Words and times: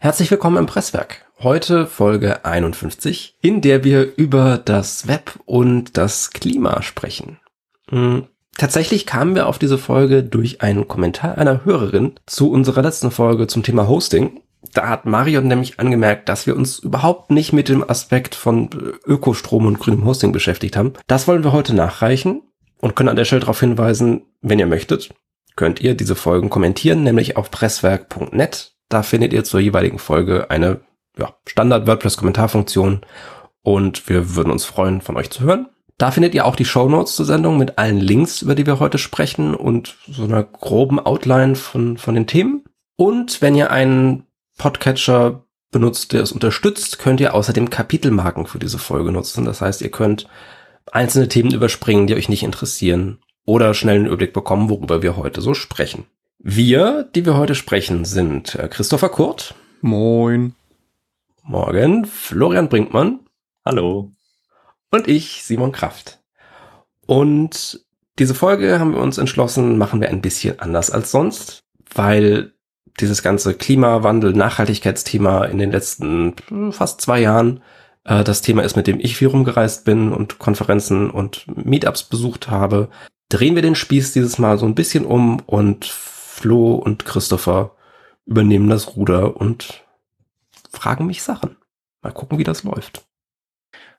Herzlich 0.00 0.30
willkommen 0.30 0.56
im 0.56 0.66
Presswerk. 0.66 1.26
Heute 1.42 1.86
Folge 1.86 2.44
51, 2.44 3.36
in 3.40 3.60
der 3.60 3.84
wir 3.84 4.16
über 4.16 4.58
das 4.58 5.08
Web 5.08 5.38
und 5.46 5.96
das 5.96 6.30
Klima 6.30 6.82
sprechen. 6.82 7.38
Hm, 7.88 8.26
tatsächlich 8.56 9.06
kamen 9.06 9.34
wir 9.34 9.46
auf 9.46 9.58
diese 9.58 9.78
Folge 9.78 10.22
durch 10.22 10.60
einen 10.60 10.86
Kommentar 10.86 11.38
einer 11.38 11.64
Hörerin 11.64 12.12
zu 12.26 12.50
unserer 12.50 12.82
letzten 12.82 13.10
Folge 13.10 13.46
zum 13.46 13.62
Thema 13.62 13.88
Hosting. 13.88 14.40
Da 14.74 14.88
hat 14.88 15.06
Marion 15.06 15.48
nämlich 15.48 15.80
angemerkt, 15.80 16.28
dass 16.28 16.46
wir 16.46 16.54
uns 16.54 16.78
überhaupt 16.78 17.30
nicht 17.30 17.52
mit 17.52 17.68
dem 17.68 17.88
Aspekt 17.88 18.34
von 18.34 18.68
Ökostrom 19.06 19.66
und 19.66 19.78
grünem 19.78 20.04
Hosting 20.04 20.32
beschäftigt 20.32 20.76
haben. 20.76 20.92
Das 21.06 21.26
wollen 21.26 21.44
wir 21.44 21.52
heute 21.52 21.74
nachreichen 21.74 22.42
und 22.80 22.96
können 22.96 23.08
an 23.08 23.16
der 23.16 23.24
Stelle 23.24 23.40
darauf 23.40 23.60
hinweisen, 23.60 24.26
wenn 24.42 24.58
ihr 24.58 24.66
möchtet, 24.66 25.14
könnt 25.56 25.80
ihr 25.80 25.94
diese 25.94 26.14
Folgen 26.14 26.50
kommentieren, 26.50 27.02
nämlich 27.02 27.36
auf 27.36 27.50
presswerk.net 27.50 28.69
da 28.90 29.02
findet 29.02 29.32
ihr 29.32 29.44
zur 29.44 29.60
jeweiligen 29.60 29.98
Folge 29.98 30.50
eine 30.50 30.80
ja, 31.16 31.34
Standard-WordPress-Kommentarfunktion 31.46 33.00
und 33.62 34.08
wir 34.08 34.34
würden 34.36 34.52
uns 34.52 34.66
freuen, 34.66 35.00
von 35.00 35.16
euch 35.16 35.30
zu 35.30 35.42
hören. 35.42 35.68
Da 35.96 36.10
findet 36.10 36.34
ihr 36.34 36.44
auch 36.44 36.56
die 36.56 36.64
Show 36.64 36.88
Notes 36.88 37.14
zur 37.14 37.26
Sendung 37.26 37.56
mit 37.56 37.78
allen 37.78 37.98
Links, 37.98 38.42
über 38.42 38.54
die 38.54 38.66
wir 38.66 38.80
heute 38.80 38.98
sprechen 38.98 39.54
und 39.54 39.96
so 40.08 40.24
einer 40.24 40.42
groben 40.42 40.98
Outline 40.98 41.56
von, 41.56 41.98
von 41.98 42.14
den 42.14 42.26
Themen. 42.26 42.64
Und 42.96 43.42
wenn 43.42 43.54
ihr 43.54 43.70
einen 43.70 44.26
Podcatcher 44.56 45.44
benutzt, 45.70 46.12
der 46.12 46.22
es 46.22 46.32
unterstützt, 46.32 46.98
könnt 46.98 47.20
ihr 47.20 47.34
außerdem 47.34 47.70
Kapitelmarken 47.70 48.46
für 48.46 48.58
diese 48.58 48.78
Folge 48.78 49.12
nutzen. 49.12 49.44
Das 49.44 49.60
heißt, 49.60 49.82
ihr 49.82 49.90
könnt 49.90 50.26
einzelne 50.90 51.28
Themen 51.28 51.52
überspringen, 51.52 52.06
die 52.06 52.14
euch 52.14 52.28
nicht 52.28 52.42
interessieren 52.42 53.18
oder 53.44 53.74
schnell 53.74 53.96
einen 53.96 54.06
Überblick 54.06 54.32
bekommen, 54.32 54.68
worüber 54.68 55.02
wir 55.02 55.16
heute 55.16 55.40
so 55.42 55.54
sprechen. 55.54 56.06
Wir, 56.42 57.02
die 57.14 57.26
wir 57.26 57.36
heute 57.36 57.54
sprechen, 57.54 58.06
sind 58.06 58.54
äh, 58.54 58.66
Christopher 58.68 59.10
Kurt. 59.10 59.54
Moin. 59.82 60.54
Morgen. 61.42 62.06
Florian 62.06 62.70
Brinkmann. 62.70 63.20
Hallo. 63.62 64.12
Und 64.90 65.06
ich, 65.06 65.44
Simon 65.44 65.70
Kraft. 65.70 66.18
Und 67.06 67.84
diese 68.18 68.34
Folge 68.34 68.80
haben 68.80 68.94
wir 68.94 69.02
uns 69.02 69.18
entschlossen, 69.18 69.76
machen 69.76 70.00
wir 70.00 70.08
ein 70.08 70.22
bisschen 70.22 70.58
anders 70.60 70.90
als 70.90 71.10
sonst, 71.10 71.60
weil 71.94 72.54
dieses 73.00 73.22
ganze 73.22 73.52
Klimawandel, 73.52 74.32
Nachhaltigkeitsthema 74.32 75.44
in 75.44 75.58
den 75.58 75.72
letzten 75.72 76.36
hm, 76.48 76.72
fast 76.72 77.02
zwei 77.02 77.20
Jahren 77.20 77.62
äh, 78.04 78.24
das 78.24 78.40
Thema 78.40 78.62
ist, 78.62 78.76
mit 78.76 78.86
dem 78.86 78.98
ich 78.98 79.14
viel 79.14 79.28
rumgereist 79.28 79.84
bin 79.84 80.10
und 80.10 80.38
Konferenzen 80.38 81.10
und 81.10 81.44
Meetups 81.54 82.04
besucht 82.04 82.48
habe, 82.48 82.88
drehen 83.28 83.56
wir 83.56 83.62
den 83.62 83.74
Spieß 83.74 84.14
dieses 84.14 84.38
Mal 84.38 84.56
so 84.56 84.64
ein 84.64 84.74
bisschen 84.74 85.04
um 85.04 85.40
und 85.40 85.92
Flo 86.40 86.74
und 86.74 87.04
Christopher 87.04 87.76
übernehmen 88.24 88.70
das 88.70 88.96
Ruder 88.96 89.36
und 89.36 89.84
fragen 90.72 91.06
mich 91.06 91.22
Sachen. 91.22 91.58
Mal 92.00 92.12
gucken, 92.12 92.38
wie 92.38 92.44
das 92.44 92.62
läuft. 92.62 93.06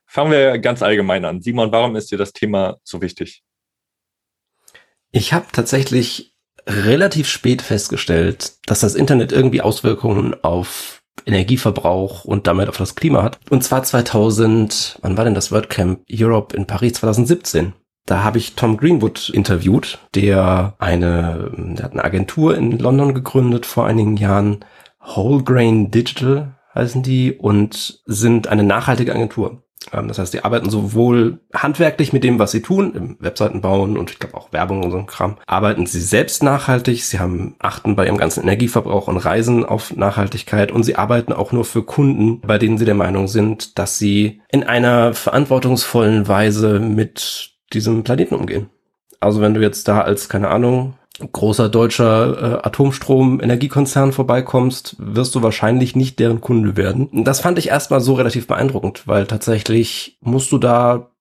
Fangen 0.08 0.31
wir 0.31 0.58
ganz 0.58 0.81
allgemein 0.81 1.23
an. 1.23 1.42
Simon, 1.44 1.72
warum 1.72 1.95
ist 1.95 2.12
dir 2.12 2.17
das 2.17 2.34
Thema 2.34 2.78
so 2.84 3.00
wichtig? 3.00 3.44
Ich 5.12 5.34
habe 5.34 5.45
tatsächlich 5.52 6.36
relativ 6.66 7.30
spät 7.30 7.62
festgestellt, 7.62 8.53
dass 8.66 8.80
das 8.80 8.95
Internet 8.95 9.31
irgendwie 9.31 9.62
Auswirkungen 9.62 10.36
auf 10.44 11.03
Energieverbrauch 11.28 12.25
und 12.25 12.47
damit 12.47 12.69
auf 12.69 12.78
das 12.78 12.95
Klima 12.95 13.22
hat. 13.22 13.39
Und 13.52 13.64
zwar 13.64 13.84
2000, 13.84 14.97
wann 15.03 15.16
war 15.16 15.25
denn 15.25 15.36
das 15.36 15.52
WordCamp 15.52 16.06
Europe 16.12 16.58
in 16.58 16.66
Paris 16.66 16.94
2017? 16.94 17.73
Da 18.06 18.24
habe 18.24 18.40
ich 18.40 18.56
Tom 18.56 18.78
Greenwood 18.78 19.30
interviewt, 19.30 20.00
der 20.16 20.76
eine, 20.80 21.52
der 21.56 21.86
hat 21.86 21.92
eine 21.94 22.04
Agentur 22.04 22.58
in 22.58 22.78
London 22.78 23.14
gegründet 23.14 23.66
vor 23.66 23.86
einigen 23.86 24.18
Jahren. 24.18 24.66
Whole 25.00 25.44
Grain 25.44 25.92
Digital 25.92 26.56
heißen 26.74 27.04
die 27.04 27.34
und 27.34 28.02
sind 28.06 28.48
eine 28.48 28.64
nachhaltige 28.64 29.14
Agentur. 29.14 29.64
Ähm, 29.92 30.08
das 30.08 30.20
heißt, 30.20 30.34
die 30.34 30.44
arbeiten 30.44 30.70
sowohl 30.70 31.40
handwerklich 31.54 32.14
mit 32.14 32.24
dem, 32.24 32.40
was 32.40 32.52
sie 32.52 32.62
tun, 32.62 32.94
im 32.94 33.18
Webseiten 33.20 33.62
bauen 33.62 33.98
und 33.98 34.12
ich 34.12 34.20
glaube 34.20 34.36
auch 34.36 34.54
Werbung 34.54 34.84
und 34.84 34.92
so 34.92 34.98
ein 34.98 35.06
Kram, 35.06 35.38
arbeiten 35.48 35.86
sie 35.86 36.02
selbst 36.02 36.44
nachhaltig. 36.44 37.04
Sie 37.04 37.20
haben 37.20 37.56
achten 37.59 37.96
bei 37.96 38.06
ihrem 38.06 38.18
ganzen 38.18 38.44
Energieverbrauch 38.44 39.08
und 39.08 39.18
Reisen 39.18 39.66
auf 39.66 39.96
Nachhaltigkeit 39.96 40.72
und 40.72 40.84
sie 40.84 40.96
arbeiten 40.96 41.34
auch 41.34 41.52
nur 41.52 41.66
für 41.66 41.84
Kunden, 41.84 42.42
bei 42.42 42.58
denen 42.58 42.78
sie 42.78 42.86
der 42.86 42.96
Meinung 42.96 43.28
sind, 43.28 43.78
dass 43.80 43.98
sie 43.98 44.42
in 44.50 44.64
einer 44.64 45.14
verantwortungsvollen 45.14 46.28
Weise 46.28 46.80
mit 46.80 47.52
diesem 47.74 48.04
Planeten 48.04 48.36
umgehen. 48.36 48.70
Also 49.20 49.42
wenn 49.42 49.54
du 49.54 49.62
jetzt 49.62 49.88
da 49.88 50.02
als, 50.02 50.30
keine 50.30 50.50
Ahnung, 50.50 50.96
großer 51.32 51.70
deutscher 51.70 52.62
äh, 52.62 52.68
Atomstrom-Energiekonzern 52.68 54.12
vorbeikommst, 54.12 54.96
wirst 54.98 55.36
du 55.36 55.44
wahrscheinlich 55.44 55.96
nicht 55.96 56.20
deren 56.20 56.42
Kunde 56.42 56.78
werden. 56.78 57.24
Das 57.24 57.42
fand 57.42 57.60
ich 57.60 57.70
erstmal 57.70 58.02
so 58.02 58.14
relativ 58.14 58.48
beeindruckend, 58.48 59.08
weil 59.08 59.28
tatsächlich 59.28 60.18
musst 60.22 60.52
du 60.52 60.58
da 60.58 61.12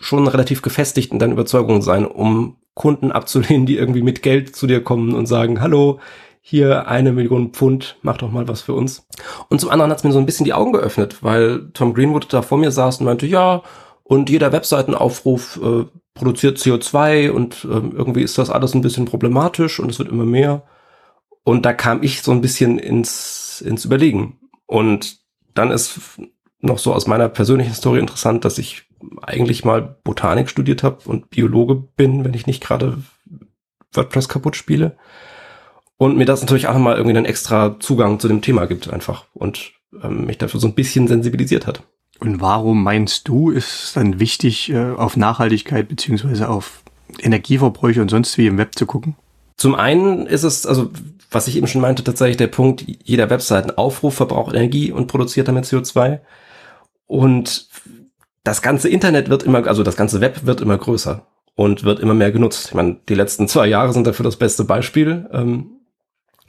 schon 0.00 0.26
relativ 0.26 0.62
gefestigt 0.62 1.12
in 1.12 1.18
deinen 1.18 1.32
Überzeugungen 1.32 1.82
sein, 1.82 2.06
um 2.06 2.56
Kunden 2.74 3.12
abzulehnen, 3.12 3.66
die 3.66 3.76
irgendwie 3.76 4.02
mit 4.02 4.22
Geld 4.22 4.54
zu 4.54 4.66
dir 4.66 4.82
kommen 4.82 5.14
und 5.14 5.26
sagen, 5.26 5.60
hallo, 5.60 5.98
hier 6.40 6.88
eine 6.88 7.12
Million 7.12 7.50
Pfund, 7.50 7.96
mach 8.02 8.16
doch 8.16 8.30
mal 8.30 8.48
was 8.48 8.62
für 8.62 8.72
uns. 8.72 9.06
Und 9.48 9.60
zum 9.60 9.70
anderen 9.70 9.90
hat 9.90 9.98
es 9.98 10.04
mir 10.04 10.12
so 10.12 10.18
ein 10.18 10.26
bisschen 10.26 10.44
die 10.44 10.54
Augen 10.54 10.72
geöffnet, 10.72 11.22
weil 11.22 11.70
Tom 11.74 11.92
Greenwood 11.92 12.32
da 12.32 12.40
vor 12.42 12.56
mir 12.56 12.70
saß 12.70 13.00
und 13.00 13.06
meinte, 13.06 13.26
ja, 13.26 13.62
und 14.08 14.30
jeder 14.30 14.52
Webseitenaufruf 14.52 15.60
äh, 15.62 15.84
produziert 16.14 16.56
CO2 16.56 17.28
und 17.30 17.64
äh, 17.64 17.68
irgendwie 17.68 18.22
ist 18.22 18.38
das 18.38 18.48
alles 18.48 18.72
ein 18.72 18.80
bisschen 18.80 19.04
problematisch 19.04 19.78
und 19.78 19.90
es 19.90 19.98
wird 19.98 20.08
immer 20.08 20.24
mehr. 20.24 20.62
Und 21.44 21.66
da 21.66 21.74
kam 21.74 22.02
ich 22.02 22.22
so 22.22 22.32
ein 22.32 22.40
bisschen 22.40 22.78
ins, 22.78 23.60
ins 23.60 23.84
Überlegen. 23.84 24.38
Und 24.64 25.18
dann 25.52 25.70
ist 25.70 26.00
noch 26.60 26.78
so 26.78 26.94
aus 26.94 27.06
meiner 27.06 27.28
persönlichen 27.28 27.74
Story 27.74 27.98
interessant, 27.98 28.46
dass 28.46 28.56
ich 28.56 28.88
eigentlich 29.20 29.66
mal 29.66 29.98
Botanik 30.04 30.48
studiert 30.48 30.82
habe 30.82 31.00
und 31.04 31.28
Biologe 31.28 31.74
bin, 31.74 32.24
wenn 32.24 32.32
ich 32.32 32.46
nicht 32.46 32.62
gerade 32.62 33.02
WordPress 33.92 34.30
kaputt 34.30 34.56
spiele. 34.56 34.96
Und 35.98 36.16
mir 36.16 36.24
das 36.24 36.40
natürlich 36.40 36.66
auch 36.66 36.72
nochmal 36.72 36.96
irgendwie 36.96 37.16
einen 37.18 37.26
extra 37.26 37.78
Zugang 37.78 38.20
zu 38.20 38.28
dem 38.28 38.40
Thema 38.40 38.64
gibt 38.64 38.90
einfach 38.90 39.26
und 39.34 39.72
ähm, 40.02 40.24
mich 40.24 40.38
dafür 40.38 40.60
so 40.60 40.66
ein 40.66 40.74
bisschen 40.74 41.08
sensibilisiert 41.08 41.66
hat. 41.66 41.82
Und 42.20 42.40
warum 42.40 42.82
meinst 42.82 43.28
du, 43.28 43.50
ist 43.50 43.84
es 43.84 43.92
dann 43.92 44.18
wichtig, 44.18 44.70
äh, 44.70 44.90
auf 44.90 45.16
Nachhaltigkeit 45.16 45.88
beziehungsweise 45.88 46.48
auf 46.48 46.82
Energieverbräuche 47.20 48.02
und 48.02 48.10
sonst 48.10 48.36
wie 48.38 48.46
im 48.46 48.58
Web 48.58 48.76
zu 48.76 48.86
gucken? 48.86 49.16
Zum 49.56 49.74
einen 49.74 50.26
ist 50.26 50.42
es, 50.42 50.66
also 50.66 50.90
was 51.30 51.48
ich 51.48 51.56
eben 51.56 51.66
schon 51.66 51.80
meinte, 51.80 52.04
tatsächlich 52.04 52.36
der 52.36 52.46
Punkt, 52.46 52.84
jeder 53.04 53.30
Webseitenaufruf 53.30 54.14
verbraucht 54.14 54.54
Energie 54.54 54.92
und 54.92 55.06
produziert 55.08 55.48
damit 55.48 55.64
CO2. 55.64 56.20
Und 57.06 57.68
das 58.44 58.62
ganze 58.62 58.88
Internet 58.88 59.28
wird 59.28 59.42
immer, 59.42 59.66
also 59.66 59.82
das 59.82 59.96
ganze 59.96 60.20
Web 60.20 60.46
wird 60.46 60.60
immer 60.60 60.78
größer 60.78 61.26
und 61.54 61.84
wird 61.84 62.00
immer 62.00 62.14
mehr 62.14 62.32
genutzt. 62.32 62.68
Ich 62.68 62.74
meine, 62.74 62.98
die 63.08 63.14
letzten 63.14 63.48
zwei 63.48 63.66
Jahre 63.66 63.92
sind 63.92 64.06
dafür 64.06 64.24
das 64.24 64.36
beste 64.36 64.64
Beispiel, 64.64 65.28
ähm, 65.32 65.70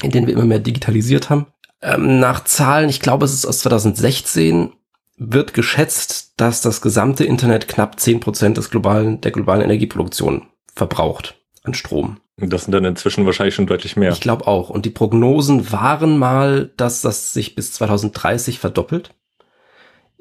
in 0.01 0.11
denen 0.11 0.27
wir 0.27 0.33
immer 0.33 0.45
mehr 0.45 0.59
digitalisiert 0.59 1.29
haben. 1.29 1.47
Ähm, 1.81 2.19
nach 2.19 2.43
Zahlen, 2.43 2.89
ich 2.89 2.99
glaube, 2.99 3.25
es 3.25 3.33
ist 3.33 3.45
aus 3.45 3.59
2016, 3.59 4.71
wird 5.19 5.53
geschätzt, 5.53 6.33
dass 6.37 6.61
das 6.61 6.81
gesamte 6.81 7.25
Internet 7.25 7.67
knapp 7.67 7.99
zehn 7.99 8.21
Prozent 8.21 8.57
des 8.57 8.69
globalen, 8.69 9.21
der 9.21 9.31
globalen 9.31 9.61
Energieproduktion 9.61 10.47
verbraucht 10.73 11.35
an 11.63 11.73
Strom. 11.73 12.17
Das 12.37 12.63
sind 12.63 12.71
dann 12.71 12.85
inzwischen 12.85 13.25
wahrscheinlich 13.25 13.55
schon 13.55 13.67
deutlich 13.67 13.97
mehr. 13.97 14.13
Ich 14.13 14.21
glaube 14.21 14.47
auch. 14.47 14.69
Und 14.69 14.85
die 14.85 14.91
Prognosen 14.91 15.73
waren 15.73 16.17
mal, 16.17 16.71
dass 16.77 17.01
das 17.01 17.33
sich 17.33 17.53
bis 17.53 17.73
2030 17.73 18.59
verdoppelt. 18.59 19.13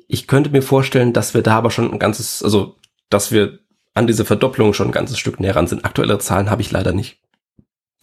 Ich 0.08 0.26
könnte 0.26 0.50
mir 0.50 0.62
vorstellen, 0.62 1.12
dass 1.12 1.34
wir 1.34 1.42
da 1.42 1.56
aber 1.56 1.70
schon 1.70 1.92
ein 1.92 2.00
ganzes, 2.00 2.42
also 2.42 2.76
dass 3.08 3.30
wir 3.30 3.60
an 3.94 4.08
diese 4.08 4.24
Verdopplung 4.24 4.74
schon 4.74 4.88
ein 4.88 4.92
ganzes 4.92 5.18
Stück 5.18 5.38
näher 5.38 5.54
ran 5.54 5.68
sind. 5.68 5.84
Aktuelle 5.84 6.18
Zahlen 6.18 6.50
habe 6.50 6.62
ich 6.62 6.72
leider 6.72 6.92
nicht. 6.92 7.20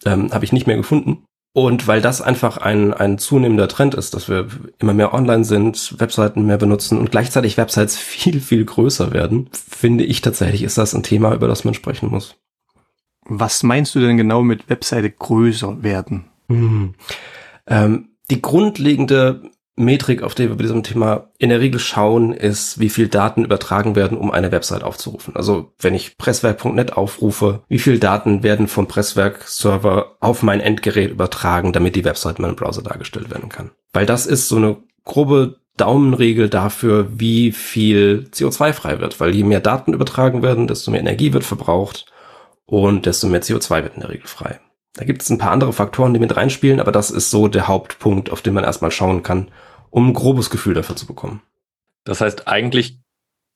Ähm, 0.06 0.32
habe 0.32 0.46
ich 0.46 0.52
nicht 0.52 0.66
mehr 0.66 0.76
gefunden. 0.76 1.25
Und 1.56 1.86
weil 1.86 2.02
das 2.02 2.20
einfach 2.20 2.58
ein, 2.58 2.92
ein 2.92 3.16
zunehmender 3.16 3.66
Trend 3.66 3.94
ist, 3.94 4.12
dass 4.12 4.28
wir 4.28 4.46
immer 4.78 4.92
mehr 4.92 5.14
online 5.14 5.42
sind, 5.42 5.98
Webseiten 5.98 6.44
mehr 6.44 6.58
benutzen 6.58 6.98
und 6.98 7.10
gleichzeitig 7.10 7.56
Websites 7.56 7.96
viel, 7.96 8.42
viel 8.42 8.62
größer 8.66 9.14
werden, 9.14 9.48
finde 9.52 10.04
ich 10.04 10.20
tatsächlich, 10.20 10.62
ist 10.62 10.76
das 10.76 10.94
ein 10.94 11.02
Thema, 11.02 11.32
über 11.32 11.48
das 11.48 11.64
man 11.64 11.72
sprechen 11.72 12.10
muss. 12.10 12.36
Was 13.24 13.62
meinst 13.62 13.94
du 13.94 14.00
denn 14.00 14.18
genau 14.18 14.42
mit 14.42 14.68
Webseite 14.68 15.10
größer 15.10 15.82
werden? 15.82 16.26
Hm. 16.50 16.92
Ähm, 17.66 18.10
die 18.30 18.42
grundlegende 18.42 19.50
Metrik, 19.76 20.22
auf 20.22 20.34
die 20.34 20.48
wir 20.48 20.56
bei 20.56 20.62
diesem 20.62 20.82
Thema 20.82 21.28
in 21.38 21.50
der 21.50 21.60
Regel 21.60 21.78
schauen, 21.78 22.32
ist, 22.32 22.80
wie 22.80 22.88
viel 22.88 23.08
Daten 23.08 23.44
übertragen 23.44 23.94
werden, 23.94 24.16
um 24.16 24.30
eine 24.30 24.50
Website 24.50 24.82
aufzurufen. 24.82 25.36
Also 25.36 25.72
wenn 25.78 25.94
ich 25.94 26.16
presswerk.net 26.16 26.94
aufrufe, 26.94 27.62
wie 27.68 27.78
viel 27.78 27.98
Daten 27.98 28.42
werden 28.42 28.68
vom 28.68 28.88
Presswerk-Server 28.88 30.16
auf 30.20 30.42
mein 30.42 30.60
Endgerät 30.60 31.10
übertragen, 31.10 31.74
damit 31.74 31.94
die 31.94 32.04
Website 32.04 32.38
in 32.38 32.42
meinem 32.42 32.56
Browser 32.56 32.82
dargestellt 32.82 33.30
werden 33.30 33.50
kann. 33.50 33.70
Weil 33.92 34.06
das 34.06 34.26
ist 34.26 34.48
so 34.48 34.56
eine 34.56 34.78
grobe 35.04 35.60
Daumenregel 35.76 36.48
dafür, 36.48 37.08
wie 37.10 37.52
viel 37.52 38.28
CO2 38.32 38.72
frei 38.72 39.00
wird. 39.00 39.20
Weil 39.20 39.34
je 39.34 39.44
mehr 39.44 39.60
Daten 39.60 39.92
übertragen 39.92 40.42
werden, 40.42 40.66
desto 40.66 40.90
mehr 40.90 41.00
Energie 41.00 41.34
wird 41.34 41.44
verbraucht 41.44 42.06
und 42.64 43.04
desto 43.04 43.28
mehr 43.28 43.42
CO2 43.42 43.82
wird 43.82 43.94
in 43.94 44.00
der 44.00 44.10
Regel 44.10 44.26
frei. 44.26 44.58
Da 44.94 45.04
gibt 45.04 45.20
es 45.20 45.28
ein 45.28 45.38
paar 45.38 45.50
andere 45.50 45.74
Faktoren, 45.74 46.14
die 46.14 46.20
mit 46.20 46.34
reinspielen, 46.34 46.80
aber 46.80 46.92
das 46.92 47.10
ist 47.10 47.30
so 47.30 47.48
der 47.48 47.68
Hauptpunkt, 47.68 48.30
auf 48.30 48.40
den 48.40 48.54
man 48.54 48.64
erstmal 48.64 48.90
schauen 48.90 49.22
kann, 49.22 49.48
um 49.90 50.08
ein 50.08 50.14
grobes 50.14 50.50
Gefühl 50.50 50.74
dafür 50.74 50.96
zu 50.96 51.06
bekommen. 51.06 51.42
Das 52.04 52.20
heißt, 52.20 52.46
eigentlich 52.48 53.00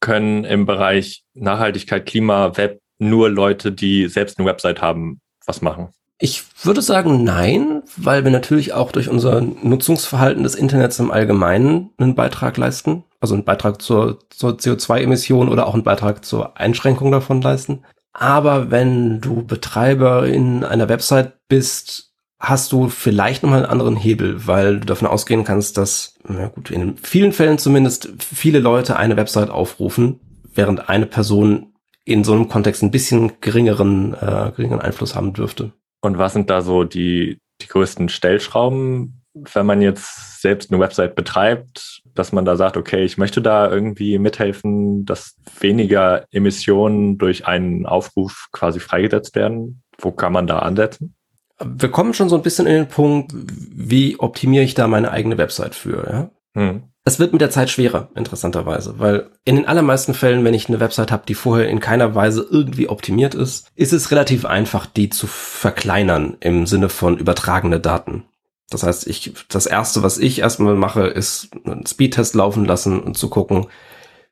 können 0.00 0.44
im 0.44 0.66
Bereich 0.66 1.24
Nachhaltigkeit, 1.34 2.06
Klima, 2.06 2.56
Web 2.56 2.80
nur 2.98 3.30
Leute, 3.30 3.72
die 3.72 4.08
selbst 4.08 4.38
eine 4.38 4.46
Website 4.46 4.82
haben, 4.82 5.20
was 5.46 5.62
machen. 5.62 5.88
Ich 6.18 6.44
würde 6.62 6.82
sagen 6.82 7.24
nein, 7.24 7.82
weil 7.96 8.24
wir 8.24 8.30
natürlich 8.30 8.74
auch 8.74 8.92
durch 8.92 9.08
unser 9.08 9.40
Nutzungsverhalten 9.40 10.42
des 10.42 10.54
Internets 10.54 10.98
im 10.98 11.10
Allgemeinen 11.10 11.90
einen 11.96 12.14
Beitrag 12.14 12.58
leisten. 12.58 13.04
Also 13.20 13.34
einen 13.34 13.44
Beitrag 13.44 13.80
zur, 13.80 14.18
zur 14.28 14.52
CO2-Emission 14.52 15.48
oder 15.48 15.66
auch 15.66 15.74
einen 15.74 15.82
Beitrag 15.82 16.24
zur 16.24 16.58
Einschränkung 16.58 17.10
davon 17.10 17.40
leisten. 17.40 17.84
Aber 18.12 18.70
wenn 18.70 19.20
du 19.20 19.46
Betreiber 19.46 20.26
in 20.26 20.62
einer 20.62 20.90
Website 20.90 21.38
bist, 21.48 22.09
hast 22.40 22.72
du 22.72 22.88
vielleicht 22.88 23.42
nochmal 23.42 23.60
einen 23.60 23.70
anderen 23.70 23.96
Hebel, 23.96 24.46
weil 24.46 24.80
du 24.80 24.86
davon 24.86 25.06
ausgehen 25.06 25.44
kannst, 25.44 25.76
dass, 25.76 26.14
na 26.26 26.48
gut, 26.48 26.70
in 26.70 26.96
vielen 26.96 27.32
Fällen 27.32 27.58
zumindest 27.58 28.10
viele 28.18 28.58
Leute 28.58 28.96
eine 28.96 29.16
Website 29.16 29.50
aufrufen, 29.50 30.18
während 30.54 30.88
eine 30.88 31.06
Person 31.06 31.74
in 32.04 32.24
so 32.24 32.32
einem 32.32 32.48
Kontext 32.48 32.82
ein 32.82 32.90
bisschen 32.90 33.40
geringeren, 33.42 34.14
äh, 34.14 34.52
geringeren 34.56 34.80
Einfluss 34.80 35.14
haben 35.14 35.34
dürfte. 35.34 35.72
Und 36.00 36.16
was 36.16 36.32
sind 36.32 36.48
da 36.48 36.62
so 36.62 36.84
die, 36.84 37.38
die 37.60 37.68
größten 37.68 38.08
Stellschrauben, 38.08 39.22
wenn 39.34 39.66
man 39.66 39.82
jetzt 39.82 40.40
selbst 40.40 40.72
eine 40.72 40.80
Website 40.80 41.14
betreibt, 41.14 42.02
dass 42.14 42.32
man 42.32 42.46
da 42.46 42.56
sagt, 42.56 42.78
okay, 42.78 43.04
ich 43.04 43.18
möchte 43.18 43.42
da 43.42 43.70
irgendwie 43.70 44.18
mithelfen, 44.18 45.04
dass 45.04 45.36
weniger 45.60 46.24
Emissionen 46.32 47.18
durch 47.18 47.46
einen 47.46 47.84
Aufruf 47.86 48.48
quasi 48.50 48.80
freigesetzt 48.80 49.36
werden? 49.36 49.82
Wo 49.98 50.10
kann 50.10 50.32
man 50.32 50.46
da 50.46 50.60
ansetzen? 50.60 51.14
Wir 51.62 51.90
kommen 51.90 52.14
schon 52.14 52.28
so 52.28 52.36
ein 52.36 52.42
bisschen 52.42 52.66
in 52.66 52.74
den 52.74 52.88
Punkt, 52.88 53.32
wie 53.34 54.18
optimiere 54.18 54.64
ich 54.64 54.74
da 54.74 54.88
meine 54.88 55.10
eigene 55.10 55.38
Website 55.38 55.74
für, 55.74 56.08
ja? 56.10 56.30
Hm. 56.54 56.84
Es 57.04 57.18
wird 57.18 57.32
mit 57.32 57.40
der 57.40 57.50
Zeit 57.50 57.70
schwerer, 57.70 58.10
interessanterweise, 58.14 58.98
weil 58.98 59.30
in 59.44 59.56
den 59.56 59.66
allermeisten 59.66 60.12
Fällen, 60.12 60.44
wenn 60.44 60.52
ich 60.52 60.68
eine 60.68 60.80
Website 60.80 61.10
habe, 61.10 61.24
die 61.26 61.34
vorher 61.34 61.68
in 61.68 61.80
keiner 61.80 62.14
Weise 62.14 62.46
irgendwie 62.48 62.88
optimiert 62.88 63.34
ist, 63.34 63.68
ist 63.74 63.94
es 63.94 64.10
relativ 64.10 64.44
einfach, 64.44 64.84
die 64.84 65.08
zu 65.08 65.26
verkleinern 65.26 66.36
im 66.40 66.66
Sinne 66.66 66.90
von 66.90 67.16
übertragene 67.16 67.80
Daten. 67.80 68.24
Das 68.68 68.82
heißt, 68.82 69.06
ich, 69.06 69.32
das 69.48 69.66
erste, 69.66 70.02
was 70.02 70.18
ich 70.18 70.40
erstmal 70.40 70.74
mache, 70.74 71.06
ist 71.06 71.48
einen 71.64 71.86
Speedtest 71.86 72.34
laufen 72.34 72.66
lassen 72.66 73.00
und 73.00 73.16
zu 73.16 73.30
gucken, 73.30 73.66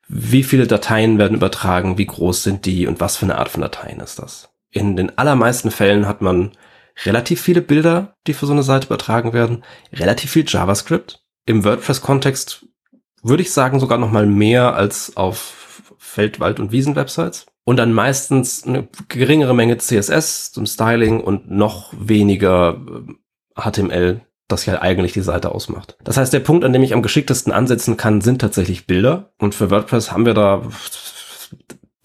wie 0.07 0.43
viele 0.43 0.67
Dateien 0.67 1.17
werden 1.17 1.37
übertragen, 1.37 1.97
wie 1.97 2.05
groß 2.05 2.43
sind 2.43 2.65
die 2.65 2.87
und 2.87 2.99
was 2.99 3.17
für 3.17 3.25
eine 3.25 3.37
Art 3.37 3.49
von 3.49 3.61
Dateien 3.61 3.99
ist 3.99 4.19
das. 4.19 4.49
In 4.71 4.95
den 4.95 5.17
allermeisten 5.17 5.71
Fällen 5.71 6.07
hat 6.07 6.21
man 6.21 6.51
relativ 7.05 7.41
viele 7.41 7.61
Bilder, 7.61 8.15
die 8.27 8.33
für 8.33 8.45
so 8.45 8.53
eine 8.53 8.63
Seite 8.63 8.87
übertragen 8.87 9.33
werden, 9.33 9.63
relativ 9.93 10.31
viel 10.31 10.45
JavaScript, 10.47 11.23
im 11.45 11.63
WordPress-Kontext 11.63 12.65
würde 13.23 13.43
ich 13.43 13.51
sagen 13.51 13.79
sogar 13.79 13.97
noch 13.97 14.11
mal 14.11 14.25
mehr 14.25 14.75
als 14.75 15.17
auf 15.17 15.81
Feld-, 15.97 16.39
Wald- 16.39 16.59
und 16.59 16.71
Wiesen-Websites. 16.71 17.47
Und 17.65 17.77
dann 17.77 17.93
meistens 17.93 18.63
eine 18.63 18.87
geringere 19.09 19.53
Menge 19.53 19.77
CSS 19.77 20.51
zum 20.51 20.65
Styling 20.65 21.21
und 21.21 21.51
noch 21.51 21.93
weniger 21.97 22.79
HTML, 23.55 23.91
äh, 23.91 24.19
das 24.47 24.65
ja 24.65 24.81
eigentlich 24.81 25.13
die 25.13 25.21
Seite 25.21 25.51
ausmacht. 25.51 25.97
Das 26.03 26.17
heißt, 26.17 26.33
der 26.33 26.39
Punkt, 26.39 26.65
an 26.65 26.73
dem 26.73 26.81
ich 26.81 26.93
am 26.93 27.03
geschicktesten 27.03 27.53
ansetzen 27.53 27.97
kann, 27.97 28.21
sind 28.21 28.41
tatsächlich 28.41 28.87
Bilder. 28.87 29.31
Und 29.37 29.53
für 29.53 29.69
WordPress 29.69 30.11
haben 30.11 30.25
wir 30.25 30.33
da 30.33 30.63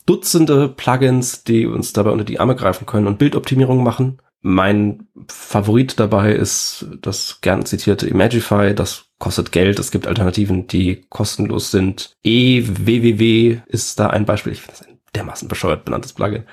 Dutzende 0.07 0.69
Plugins, 0.69 1.45
die 1.45 1.67
uns 1.67 1.95
dabei 1.95 2.11
unter 2.11 2.25
die 2.25 2.39
Arme 2.39 2.57
greifen 2.57 2.85
können 2.85 3.07
und 3.07 3.19
Bildoptimierung 3.19 3.83
machen. 3.83 4.21
Mein 4.47 5.09
Favorit 5.27 5.99
dabei 5.99 6.35
ist 6.35 6.85
das 7.01 7.41
gern 7.41 7.65
zitierte 7.65 8.07
Imagify. 8.07 8.75
Das 8.75 9.07
kostet 9.19 9.53
Geld. 9.53 9.79
Es 9.79 9.91
gibt 9.91 10.07
Alternativen, 10.07 10.67
die 10.67 11.07
kostenlos 11.09 11.71
sind. 11.71 12.15
EWWW 12.25 13.63
ist 13.69 13.99
da 13.99 14.09
ein 14.09 14.27
Beispiel. 14.27 14.53
Ich 14.53 14.61
finde 14.61 14.79
das 14.79 14.87
ein 14.87 14.99
dermaßen 15.15 15.49
bescheuert 15.49 15.87
benanntes 15.87 16.13
Plugin. 16.13 16.45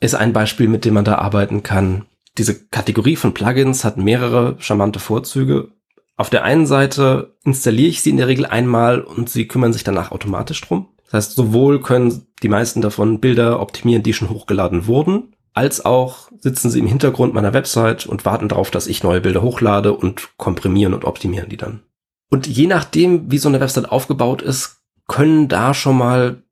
Ist 0.00 0.16
ein 0.16 0.32
Beispiel, 0.32 0.66
mit 0.66 0.84
dem 0.84 0.94
man 0.94 1.04
da 1.04 1.18
arbeiten 1.18 1.62
kann. 1.62 2.06
Diese 2.38 2.66
Kategorie 2.66 3.14
von 3.14 3.34
Plugins 3.34 3.84
hat 3.84 3.98
mehrere 3.98 4.56
charmante 4.58 4.98
Vorzüge. 4.98 5.68
Auf 6.16 6.28
der 6.28 6.42
einen 6.42 6.66
Seite 6.66 7.36
installiere 7.44 7.90
ich 7.90 8.02
sie 8.02 8.10
in 8.10 8.16
der 8.16 8.26
Regel 8.26 8.46
einmal 8.46 9.00
und 9.00 9.30
sie 9.30 9.46
kümmern 9.46 9.72
sich 9.72 9.84
danach 9.84 10.10
automatisch 10.10 10.60
drum. 10.60 10.88
Das 11.04 11.12
heißt, 11.12 11.36
sowohl 11.36 11.80
können 11.80 12.26
die 12.42 12.48
meisten 12.48 12.80
davon 12.80 13.20
Bilder 13.20 13.60
optimieren, 13.60 14.02
die 14.02 14.12
schon 14.12 14.30
hochgeladen 14.30 14.88
wurden, 14.88 15.35
als 15.56 15.84
auch 15.84 16.30
sitzen 16.40 16.70
sie 16.70 16.78
im 16.78 16.86
Hintergrund 16.86 17.32
meiner 17.32 17.54
Website 17.54 18.06
und 18.06 18.24
warten 18.26 18.48
darauf, 18.48 18.70
dass 18.70 18.86
ich 18.86 19.02
neue 19.02 19.22
Bilder 19.22 19.40
hochlade 19.42 19.94
und 19.94 20.36
komprimieren 20.36 20.92
und 20.92 21.04
optimieren 21.04 21.48
die 21.48 21.56
dann. 21.56 21.82
Und 22.28 22.46
je 22.46 22.66
nachdem, 22.66 23.30
wie 23.30 23.38
so 23.38 23.48
eine 23.48 23.60
Website 23.60 23.90
aufgebaut 23.90 24.42
ist, 24.42 24.82
können 25.06 25.48
da 25.48 25.72
schon 25.72 25.96
mal, 25.96 26.42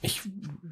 ich 0.00 0.22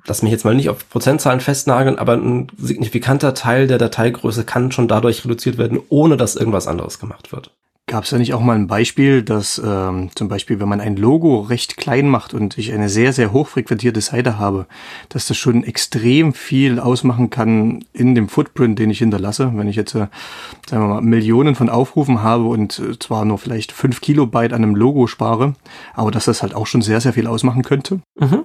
lass 0.06 0.22
mich 0.22 0.30
jetzt 0.30 0.44
mal 0.44 0.54
nicht 0.54 0.68
auf 0.68 0.88
Prozentzahlen 0.88 1.40
festnageln, 1.40 1.98
aber 1.98 2.12
ein 2.12 2.46
signifikanter 2.58 3.34
Teil 3.34 3.66
der 3.66 3.78
Dateigröße 3.78 4.44
kann 4.44 4.70
schon 4.70 4.86
dadurch 4.86 5.24
reduziert 5.24 5.58
werden, 5.58 5.80
ohne 5.88 6.16
dass 6.16 6.36
irgendwas 6.36 6.68
anderes 6.68 6.98
gemacht 6.98 7.32
wird. 7.32 7.50
Gab 7.86 8.04
es 8.04 8.10
da 8.10 8.16
nicht 8.16 8.32
auch 8.32 8.40
mal 8.40 8.56
ein 8.56 8.66
Beispiel, 8.66 9.22
dass 9.22 9.60
ähm, 9.62 10.08
zum 10.14 10.28
Beispiel, 10.28 10.58
wenn 10.58 10.68
man 10.68 10.80
ein 10.80 10.96
Logo 10.96 11.40
recht 11.40 11.76
klein 11.76 12.08
macht 12.08 12.32
und 12.32 12.56
ich 12.56 12.72
eine 12.72 12.88
sehr, 12.88 13.12
sehr 13.12 13.30
hochfrequentierte 13.30 14.00
Seite 14.00 14.38
habe, 14.38 14.66
dass 15.10 15.26
das 15.26 15.36
schon 15.36 15.62
extrem 15.64 16.32
viel 16.32 16.80
ausmachen 16.80 17.28
kann 17.28 17.84
in 17.92 18.14
dem 18.14 18.30
Footprint, 18.30 18.78
den 18.78 18.88
ich 18.88 19.00
hinterlasse. 19.00 19.52
Wenn 19.54 19.68
ich 19.68 19.76
jetzt, 19.76 19.94
äh, 19.94 20.06
sagen 20.66 20.82
wir 20.82 20.94
mal, 20.94 21.02
Millionen 21.02 21.56
von 21.56 21.68
Aufrufen 21.68 22.22
habe 22.22 22.44
und 22.44 22.78
äh, 22.78 22.98
zwar 22.98 23.26
nur 23.26 23.36
vielleicht 23.36 23.70
fünf 23.70 24.00
Kilobyte 24.00 24.54
an 24.54 24.62
einem 24.62 24.74
Logo 24.74 25.06
spare, 25.06 25.54
aber 25.92 26.10
dass 26.10 26.24
das 26.24 26.42
halt 26.42 26.54
auch 26.54 26.66
schon 26.66 26.80
sehr, 26.80 27.02
sehr 27.02 27.12
viel 27.12 27.26
ausmachen 27.26 27.62
könnte. 27.62 28.00
Mhm. 28.18 28.44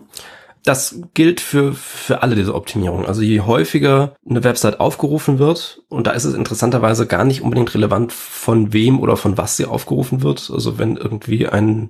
Das 0.69 1.01
gilt 1.16 1.42
für, 1.42 1.74
für 1.74 2.21
alle 2.21 2.36
diese 2.36 2.54
Optimierungen. 2.54 3.07
Also 3.07 3.24
je 3.24 3.39
häufiger 3.39 4.13
eine 4.30 4.44
Website 4.44 4.80
aufgerufen 4.80 5.39
wird, 5.39 5.81
und 5.89 6.06
da 6.06 6.12
ist 6.12 6.25
es 6.25 6.36
interessanterweise 6.36 7.07
gar 7.07 7.25
nicht 7.25 7.42
unbedingt 7.42 7.74
relevant, 7.74 8.13
von 8.13 8.71
wem 8.71 9.00
oder 9.00 9.18
von 9.18 9.36
was 9.36 9.57
sie 9.57 9.66
aufgerufen 9.66 10.21
wird. 10.21 10.51
Also 10.54 10.77
wenn 10.77 10.95
irgendwie 10.95 11.48
ein, 11.48 11.89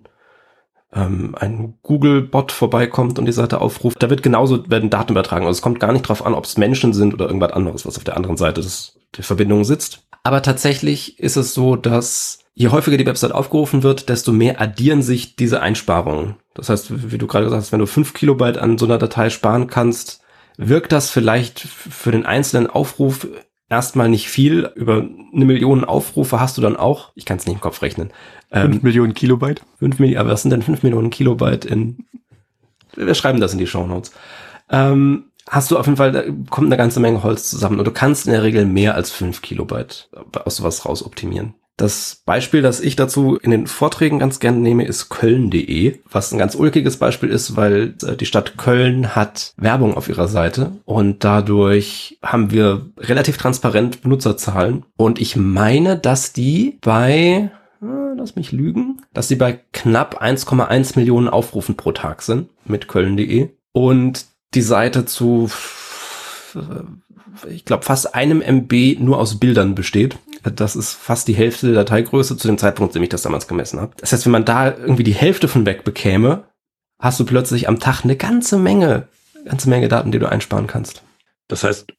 ähm, 0.94 1.36
ein 1.38 1.74
Google-Bot 1.84 2.54
vorbeikommt 2.54 3.20
und 3.20 3.26
die 3.26 3.34
Seite 3.34 3.60
aufruft, 3.60 4.02
da 4.02 4.10
wird 4.10 4.24
genauso, 4.24 4.70
werden 4.70 4.90
Daten 4.90 5.12
übertragen. 5.12 5.46
Also 5.46 5.58
es 5.58 5.62
kommt 5.62 5.82
gar 5.82 5.92
nicht 5.92 6.04
drauf 6.04 6.26
an, 6.26 6.34
ob 6.34 6.46
es 6.46 6.56
Menschen 6.56 6.94
sind 6.94 7.14
oder 7.14 7.26
irgendwas 7.26 7.52
anderes, 7.52 7.86
was 7.86 7.98
auf 7.98 8.06
der 8.06 8.16
anderen 8.16 8.38
Seite 8.38 8.62
des, 8.62 8.98
der 9.18 9.26
Verbindung 9.26 9.66
sitzt. 9.66 10.04
Aber 10.24 10.42
tatsächlich 10.42 11.20
ist 11.20 11.36
es 11.36 11.54
so, 11.54 11.76
dass 11.76 12.40
je 12.54 12.70
häufiger 12.70 12.96
die 12.96 13.06
Website 13.06 13.34
aufgerufen 13.34 13.84
wird, 13.84 14.08
desto 14.08 14.32
mehr 14.32 14.62
addieren 14.62 15.02
sich 15.02 15.36
diese 15.36 15.62
Einsparungen. 15.62 16.38
Das 16.60 16.70
heißt, 16.70 17.12
wie 17.12 17.18
du 17.18 17.28
gerade 17.28 17.46
gesagt 17.46 17.62
hast, 17.62 17.72
wenn 17.72 17.80
du 17.80 17.88
fünf 17.88 18.14
Kilobyte 18.14 18.58
an 18.58 18.78
so 18.78 18.86
einer 18.86 18.98
Datei 18.98 19.30
sparen 19.30 19.68
kannst, 19.68 20.22
wirkt 20.58 20.92
das 20.92 21.10
vielleicht 21.10 21.60
für 21.60 22.12
den 22.12 22.26
einzelnen 22.26 22.68
Aufruf 22.68 23.28
erstmal 23.70 24.10
nicht 24.10 24.30
viel. 24.30 24.70
Über 24.76 24.98
eine 25.34 25.46
Million 25.46 25.86
Aufrufe 25.86 26.40
hast 26.40 26.58
du 26.58 26.62
dann 26.62 26.76
auch, 26.76 27.12
ich 27.16 27.26
kann 27.26 27.38
es 27.38 27.46
nicht 27.46 27.56
im 27.56 27.62
Kopf 27.62 27.82
rechnen. 27.82 28.12
Ähm, 28.52 28.74
fünf 28.74 28.84
Millionen 28.84 29.14
Kilobyte? 29.14 29.62
Fünf 29.78 30.00
Millionen, 30.00 30.20
aber 30.20 30.32
was 30.32 30.42
sind 30.42 30.52
denn 30.52 30.62
fünf 30.62 30.84
Millionen 30.84 31.10
Kilobyte 31.10 31.66
in, 31.66 32.06
wir 32.96 33.16
schreiben 33.16 33.40
das 33.40 33.54
in 33.54 33.60
die 33.60 33.68
Show 33.68 33.86
Notes. 33.86 34.12
Ähm, 34.70 35.26
hast 35.48 35.72
du 35.72 35.78
auf 35.78 35.86
jeden 35.86 35.98
Fall, 35.98 36.12
da 36.12 36.24
kommt 36.50 36.68
eine 36.68 36.78
ganze 36.78 37.00
Menge 37.00 37.24
Holz 37.24 37.50
zusammen 37.50 37.80
und 37.80 37.86
du 37.86 37.92
kannst 37.92 38.26
in 38.26 38.34
der 38.34 38.44
Regel 38.44 38.66
mehr 38.66 38.96
als 38.96 39.12
fünf 39.12 39.42
Kilobyte 39.42 40.10
aus 40.46 40.58
sowas 40.58 40.86
raus 40.86 41.06
optimieren. 41.06 41.54
Das 41.80 42.24
Beispiel, 42.26 42.62
das 42.62 42.82
ich 42.82 42.98
dazu 42.98 43.38
in 43.38 43.52
den 43.52 43.66
Vorträgen 43.66 44.20
ganz 44.20 44.42
gerne 44.42 44.58
nehme, 44.58 44.84
ist 44.84 45.08
köln.de, 45.08 46.00
was 46.12 46.34
ein 46.34 46.38
ganz 46.38 46.56
ulkiges 46.56 46.98
Beispiel 46.98 47.30
ist, 47.30 47.56
weil 47.56 47.96
äh, 48.04 48.18
die 48.18 48.26
Stadt 48.26 48.58
Köln 48.58 49.16
hat 49.16 49.54
Werbung 49.56 49.96
auf 49.96 50.10
ihrer 50.10 50.28
Seite 50.28 50.74
und 50.84 51.24
dadurch 51.24 52.20
haben 52.22 52.52
wir 52.52 52.88
relativ 52.98 53.38
transparent 53.38 54.02
Benutzerzahlen 54.02 54.84
und 54.98 55.22
ich 55.22 55.38
meine, 55.38 55.98
dass 55.98 56.34
die 56.34 56.78
bei 56.82 57.50
äh, 57.82 58.16
lass 58.18 58.36
mich 58.36 58.52
lügen, 58.52 59.02
dass 59.14 59.30
sie 59.30 59.38
bei 59.38 59.62
knapp 59.72 60.22
1,1 60.22 61.00
Millionen 61.00 61.30
Aufrufen 61.30 61.78
pro 61.78 61.94
Tag 61.94 62.24
sind 62.24 62.50
mit 62.66 62.90
köln.de 62.90 63.52
und 63.72 64.26
die 64.54 64.64
Seite 64.64 65.06
zu 65.06 65.50
ich 67.50 67.64
glaube, 67.64 67.86
fast 67.86 68.16
einem 68.16 68.42
MB 68.42 69.00
nur 69.00 69.20
aus 69.20 69.40
Bildern 69.40 69.76
besteht. 69.76 70.18
Das 70.44 70.76
ist 70.76 70.94
fast 70.94 71.28
die 71.28 71.34
Hälfte 71.34 71.68
der 71.68 71.84
Dateigröße 71.84 72.38
zu 72.38 72.48
dem 72.48 72.58
Zeitpunkt, 72.58 72.96
dem 72.96 73.04
ich 73.04 73.10
das 73.10 73.22
damals 73.22 73.48
gemessen 73.48 73.80
habe. 73.80 73.94
Das 73.98 74.14
heißt, 74.14 74.26
wenn 74.26 74.32
man 74.32 74.46
da 74.46 74.76
irgendwie 74.76 75.04
die 75.04 75.14
Hälfte 75.14 75.48
von 75.48 75.66
weg 75.66 75.84
bekäme, 75.84 76.46
hast 77.00 77.20
du 77.20 77.26
plötzlich 77.26 77.68
am 77.68 77.80
Tag 77.80 78.04
eine 78.04 78.16
ganze 78.16 78.58
Menge, 78.58 79.08
ganze 79.46 79.70
Menge 79.70 79.88
Daten, 79.88 80.12
die 80.12 80.20
du 80.20 80.30
einsparen 80.30 80.68
kannst. 80.68 81.04
Das 81.48 81.64
heißt, 81.64 81.92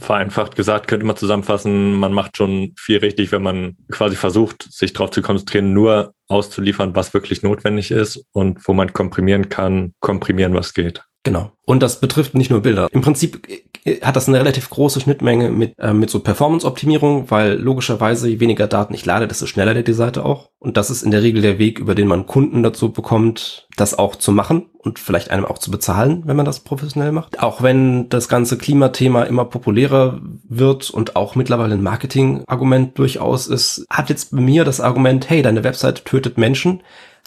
vereinfacht 0.00 0.56
gesagt, 0.56 0.88
könnte 0.88 1.06
man 1.06 1.16
zusammenfassen, 1.16 1.94
man 1.94 2.12
macht 2.12 2.36
schon 2.36 2.74
viel 2.78 2.98
richtig, 2.98 3.32
wenn 3.32 3.42
man 3.42 3.76
quasi 3.90 4.16
versucht, 4.16 4.66
sich 4.70 4.92
darauf 4.92 5.10
zu 5.10 5.22
konzentrieren, 5.22 5.72
nur 5.72 6.14
auszuliefern, 6.28 6.94
was 6.94 7.14
wirklich 7.14 7.42
notwendig 7.42 7.90
ist 7.90 8.24
und 8.32 8.66
wo 8.66 8.72
man 8.72 8.92
komprimieren 8.92 9.48
kann, 9.48 9.92
komprimieren, 10.00 10.54
was 10.54 10.74
geht. 10.74 11.04
Genau. 11.24 11.52
Und 11.64 11.82
das 11.82 12.00
betrifft 12.00 12.34
nicht 12.34 12.50
nur 12.50 12.62
Bilder. 12.62 12.88
Im 12.90 13.00
Prinzip 13.00 13.48
äh, 13.84 14.00
hat 14.00 14.16
das 14.16 14.28
eine 14.28 14.40
relativ 14.40 14.68
große 14.70 15.00
Schnittmenge 15.00 15.50
mit, 15.50 15.78
äh, 15.78 15.92
mit 15.92 16.10
so 16.10 16.18
Performance-Optimierung, 16.18 17.30
weil 17.30 17.54
logischerweise 17.54 18.28
je 18.28 18.40
weniger 18.40 18.66
Daten 18.66 18.94
ich 18.94 19.06
lade, 19.06 19.28
desto 19.28 19.46
schneller 19.46 19.74
lädt 19.74 19.86
die 19.86 19.92
Seite 19.92 20.24
auch. 20.24 20.50
Und 20.58 20.76
das 20.76 20.90
ist 20.90 21.02
in 21.02 21.12
der 21.12 21.22
Regel 21.22 21.40
der 21.40 21.58
Weg, 21.58 21.78
über 21.78 21.94
den 21.94 22.08
man 22.08 22.26
Kunden 22.26 22.62
dazu 22.64 22.92
bekommt, 22.92 23.68
das 23.76 23.96
auch 23.96 24.16
zu 24.16 24.32
machen 24.32 24.66
und 24.78 24.98
vielleicht 24.98 25.30
einem 25.30 25.44
auch 25.44 25.58
zu 25.58 25.70
bezahlen, 25.70 26.22
wenn 26.26 26.36
man 26.36 26.46
das 26.46 26.60
professionell 26.60 27.12
macht. 27.12 27.40
Auch 27.40 27.62
wenn 27.62 28.08
das 28.08 28.28
ganze 28.28 28.58
Klimathema 28.58 29.22
immer 29.22 29.44
populärer 29.44 30.20
wird 30.48 30.90
und 30.90 31.14
auch 31.14 31.36
mittlerweile 31.36 31.74
ein 31.74 31.82
Marketing-Argument 31.82 32.98
durchaus 32.98 33.46
ist, 33.46 33.86
hat 33.88 34.10
jetzt 34.10 34.34
bei 34.34 34.40
mir 34.40 34.64
das 34.64 34.80
Argument, 34.80 35.30
hey, 35.30 35.42
deine 35.42 35.62
Website 35.62 36.04
tötet 36.04 36.36
Menschen, 36.36 36.82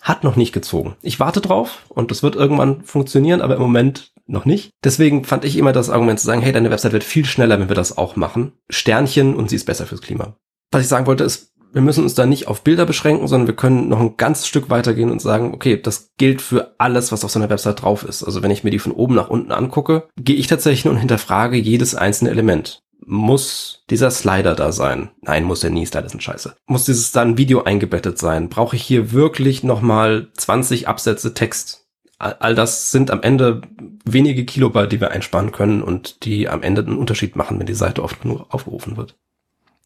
hat 0.05 0.23
noch 0.23 0.35
nicht 0.35 0.53
gezogen. 0.53 0.95
Ich 1.01 1.19
warte 1.19 1.41
drauf 1.41 1.83
und 1.89 2.11
das 2.11 2.21
wird 2.21 2.35
irgendwann 2.35 2.83
funktionieren, 2.83 3.41
aber 3.41 3.55
im 3.55 3.61
Moment 3.61 4.13
noch 4.27 4.45
nicht. 4.45 4.69
Deswegen 4.83 5.25
fand 5.25 5.43
ich 5.45 5.57
immer 5.57 5.73
das 5.73 5.89
Argument 5.89 6.19
zu 6.19 6.27
sagen, 6.27 6.41
hey, 6.41 6.53
deine 6.53 6.69
Website 6.69 6.93
wird 6.93 7.03
viel 7.03 7.25
schneller, 7.25 7.59
wenn 7.59 7.69
wir 7.69 7.75
das 7.75 7.97
auch 7.97 8.15
machen. 8.15 8.53
Sternchen 8.69 9.35
und 9.35 9.49
sie 9.49 9.55
ist 9.55 9.65
besser 9.65 9.87
fürs 9.87 10.01
Klima. 10.01 10.37
Was 10.71 10.83
ich 10.83 10.87
sagen 10.87 11.07
wollte 11.07 11.23
ist, 11.23 11.53
wir 11.73 11.81
müssen 11.81 12.03
uns 12.03 12.13
da 12.13 12.25
nicht 12.25 12.47
auf 12.47 12.61
Bilder 12.61 12.85
beschränken, 12.85 13.27
sondern 13.27 13.47
wir 13.47 13.55
können 13.55 13.89
noch 13.89 13.99
ein 13.99 14.15
ganz 14.15 14.47
Stück 14.47 14.69
weitergehen 14.69 15.11
und 15.11 15.21
sagen, 15.21 15.53
okay, 15.53 15.81
das 15.81 16.11
gilt 16.17 16.41
für 16.41 16.75
alles, 16.77 17.11
was 17.11 17.25
auf 17.25 17.31
so 17.31 17.39
einer 17.39 17.49
Website 17.49 17.81
drauf 17.81 18.03
ist. 18.03 18.23
Also 18.23 18.43
wenn 18.43 18.51
ich 18.51 18.63
mir 18.63 18.71
die 18.71 18.79
von 18.79 18.93
oben 18.93 19.15
nach 19.15 19.29
unten 19.29 19.51
angucke, 19.51 20.07
gehe 20.15 20.37
ich 20.37 20.47
tatsächlich 20.47 20.89
und 20.89 20.97
hinterfrage 20.97 21.57
jedes 21.57 21.95
einzelne 21.95 22.29
Element 22.29 22.84
muss 23.05 23.83
dieser 23.89 24.11
Slider 24.11 24.55
da 24.55 24.71
sein? 24.71 25.09
Nein, 25.21 25.43
muss 25.43 25.63
er 25.63 25.69
nie, 25.69 25.85
Slider 25.85 26.09
sind 26.09 26.23
scheiße. 26.23 26.55
Muss 26.67 26.85
dieses 26.85 27.11
dann 27.11 27.37
Video 27.37 27.63
eingebettet 27.63 28.17
sein? 28.17 28.49
Brauche 28.49 28.75
ich 28.75 28.83
hier 28.83 29.11
wirklich 29.11 29.63
nochmal 29.63 30.27
20 30.35 30.87
Absätze 30.87 31.33
Text? 31.33 31.85
All 32.17 32.55
das 32.55 32.91
sind 32.91 33.11
am 33.11 33.21
Ende 33.21 33.61
wenige 34.05 34.45
Kilobyte, 34.45 34.91
die 34.91 35.01
wir 35.01 35.11
einsparen 35.11 35.51
können 35.51 35.83
und 35.83 36.23
die 36.25 36.47
am 36.47 36.63
Ende 36.63 36.81
einen 36.81 36.97
Unterschied 36.97 37.35
machen, 37.35 37.59
wenn 37.59 37.65
die 37.65 37.73
Seite 37.73 38.03
oft 38.03 38.21
genug 38.21 38.45
aufgerufen 38.49 38.95
wird. 38.95 39.15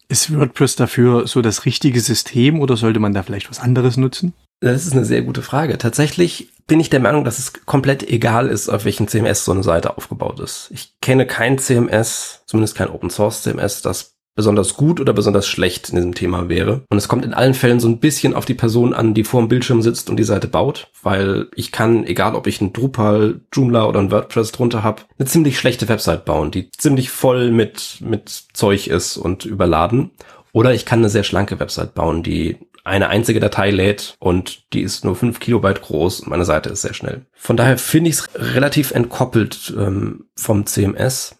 Ist 0.08 0.34
WordPress 0.36 0.76
dafür 0.76 1.26
so 1.26 1.42
das 1.42 1.64
richtige 1.64 2.00
System 2.00 2.60
oder 2.60 2.76
sollte 2.76 3.00
man 3.00 3.14
da 3.14 3.22
vielleicht 3.22 3.50
was 3.50 3.60
anderes 3.60 3.96
nutzen? 3.96 4.32
Das 4.60 4.86
ist 4.86 4.92
eine 4.92 5.06
sehr 5.06 5.22
gute 5.22 5.42
Frage. 5.42 5.78
Tatsächlich 5.78 6.52
bin 6.66 6.80
ich 6.80 6.90
der 6.90 7.00
Meinung, 7.00 7.24
dass 7.24 7.38
es 7.38 7.52
komplett 7.64 8.08
egal 8.08 8.48
ist, 8.48 8.68
auf 8.68 8.84
welchen 8.84 9.08
CMS 9.08 9.44
so 9.44 9.52
eine 9.52 9.62
Seite 9.62 9.96
aufgebaut 9.96 10.38
ist. 10.38 10.70
Ich 10.72 11.00
kenne 11.00 11.26
kein 11.26 11.58
CMS, 11.58 12.42
zumindest 12.46 12.76
kein 12.76 12.90
Open 12.90 13.10
Source 13.10 13.42
CMS, 13.42 13.82
das 13.82 14.16
besonders 14.36 14.76
gut 14.76 15.00
oder 15.00 15.12
besonders 15.12 15.48
schlecht 15.48 15.88
in 15.88 15.96
diesem 15.96 16.14
Thema 16.14 16.48
wäre. 16.48 16.84
Und 16.88 16.98
es 16.98 17.08
kommt 17.08 17.24
in 17.24 17.34
allen 17.34 17.54
Fällen 17.54 17.80
so 17.80 17.88
ein 17.88 17.98
bisschen 17.98 18.34
auf 18.34 18.44
die 18.44 18.54
Person 18.54 18.94
an, 18.94 19.12
die 19.12 19.24
vor 19.24 19.40
dem 19.40 19.48
Bildschirm 19.48 19.82
sitzt 19.82 20.08
und 20.08 20.16
die 20.16 20.24
Seite 20.24 20.46
baut, 20.46 20.88
weil 21.02 21.48
ich 21.56 21.72
kann, 21.72 22.06
egal 22.06 22.34
ob 22.34 22.46
ich 22.46 22.60
ein 22.60 22.72
Drupal, 22.72 23.40
Joomla 23.52 23.86
oder 23.86 24.00
ein 24.00 24.10
WordPress 24.10 24.52
drunter 24.52 24.82
habe, 24.82 25.02
eine 25.18 25.26
ziemlich 25.26 25.58
schlechte 25.58 25.88
Website 25.88 26.24
bauen, 26.24 26.50
die 26.50 26.70
ziemlich 26.70 27.10
voll 27.10 27.50
mit, 27.50 27.98
mit 28.00 28.28
Zeug 28.52 28.86
ist 28.86 29.16
und 29.16 29.44
überladen. 29.44 30.12
Oder 30.52 30.74
ich 30.74 30.84
kann 30.84 31.00
eine 31.00 31.10
sehr 31.10 31.24
schlanke 31.24 31.60
Website 31.60 31.94
bauen, 31.94 32.22
die 32.22 32.56
eine 32.84 33.08
einzige 33.08 33.40
Datei 33.40 33.70
lädt 33.70 34.16
und 34.18 34.72
die 34.72 34.82
ist 34.82 35.04
nur 35.04 35.16
fünf 35.16 35.40
Kilobyte 35.40 35.82
groß 35.82 36.20
und 36.20 36.28
meine 36.28 36.44
Seite 36.44 36.70
ist 36.70 36.82
sehr 36.82 36.94
schnell. 36.94 37.26
Von 37.34 37.56
daher 37.56 37.78
finde 37.78 38.10
ich 38.10 38.16
es 38.16 38.28
relativ 38.34 38.90
entkoppelt 38.92 39.74
ähm, 39.76 40.26
vom 40.36 40.66
CMS. 40.66 41.36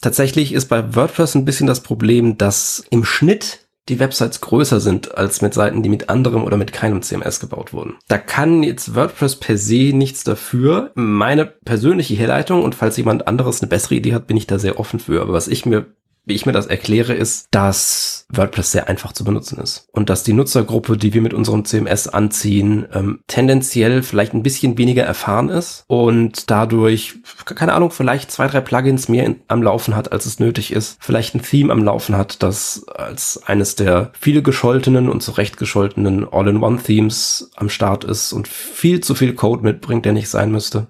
Tatsächlich 0.00 0.52
ist 0.52 0.66
bei 0.66 0.94
WordPress 0.94 1.34
ein 1.34 1.44
bisschen 1.44 1.66
das 1.66 1.82
Problem, 1.82 2.36
dass 2.36 2.84
im 2.90 3.04
Schnitt 3.04 3.60
die 3.88 3.98
Websites 3.98 4.40
größer 4.40 4.80
sind 4.80 5.16
als 5.16 5.42
mit 5.42 5.52
Seiten, 5.52 5.82
die 5.82 5.88
mit 5.88 6.08
anderem 6.08 6.44
oder 6.44 6.56
mit 6.56 6.72
keinem 6.72 7.02
CMS 7.02 7.40
gebaut 7.40 7.72
wurden. 7.72 7.96
Da 8.08 8.16
kann 8.16 8.62
jetzt 8.62 8.94
WordPress 8.94 9.36
per 9.36 9.58
se 9.58 9.92
nichts 9.94 10.24
dafür. 10.24 10.92
Meine 10.94 11.44
persönliche 11.44 12.14
Herleitung 12.14 12.62
und 12.62 12.74
falls 12.74 12.96
jemand 12.96 13.28
anderes 13.28 13.60
eine 13.60 13.68
bessere 13.68 13.96
Idee 13.96 14.14
hat, 14.14 14.26
bin 14.26 14.36
ich 14.36 14.46
da 14.46 14.58
sehr 14.58 14.80
offen 14.80 15.00
für. 15.00 15.20
Aber 15.20 15.34
was 15.34 15.48
ich 15.48 15.66
mir 15.66 15.86
wie 16.26 16.34
ich 16.34 16.46
mir 16.46 16.52
das 16.52 16.66
erkläre, 16.66 17.14
ist, 17.14 17.46
dass 17.50 18.26
WordPress 18.30 18.72
sehr 18.72 18.88
einfach 18.88 19.12
zu 19.12 19.24
benutzen 19.24 19.58
ist. 19.58 19.88
Und 19.92 20.10
dass 20.10 20.24
die 20.24 20.32
Nutzergruppe, 20.32 20.96
die 20.96 21.12
wir 21.12 21.20
mit 21.20 21.34
unserem 21.34 21.64
CMS 21.64 22.08
anziehen, 22.08 22.86
ähm, 22.92 23.20
tendenziell 23.26 24.02
vielleicht 24.02 24.34
ein 24.34 24.42
bisschen 24.42 24.78
weniger 24.78 25.04
erfahren 25.04 25.48
ist 25.48 25.84
und 25.86 26.50
dadurch, 26.50 27.14
keine 27.44 27.74
Ahnung, 27.74 27.90
vielleicht 27.90 28.30
zwei, 28.30 28.46
drei 28.46 28.60
Plugins 28.60 29.08
mehr 29.08 29.24
in, 29.24 29.40
am 29.48 29.62
Laufen 29.62 29.94
hat, 29.94 30.12
als 30.12 30.26
es 30.26 30.38
nötig 30.38 30.72
ist. 30.72 30.96
Vielleicht 31.00 31.34
ein 31.34 31.42
Theme 31.42 31.72
am 31.72 31.84
Laufen 31.84 32.16
hat, 32.16 32.42
das 32.42 32.86
als 32.88 33.42
eines 33.46 33.76
der 33.76 34.12
viele 34.18 34.42
gescholtenen 34.42 35.08
und 35.08 35.22
zurecht 35.22 35.56
gescholtenen 35.56 36.26
All-in-One-Themes 36.30 37.50
am 37.56 37.68
Start 37.68 38.04
ist 38.04 38.32
und 38.32 38.48
viel 38.48 39.00
zu 39.00 39.14
viel 39.14 39.34
Code 39.34 39.62
mitbringt, 39.62 40.04
der 40.04 40.12
nicht 40.12 40.28
sein 40.28 40.50
müsste. 40.50 40.88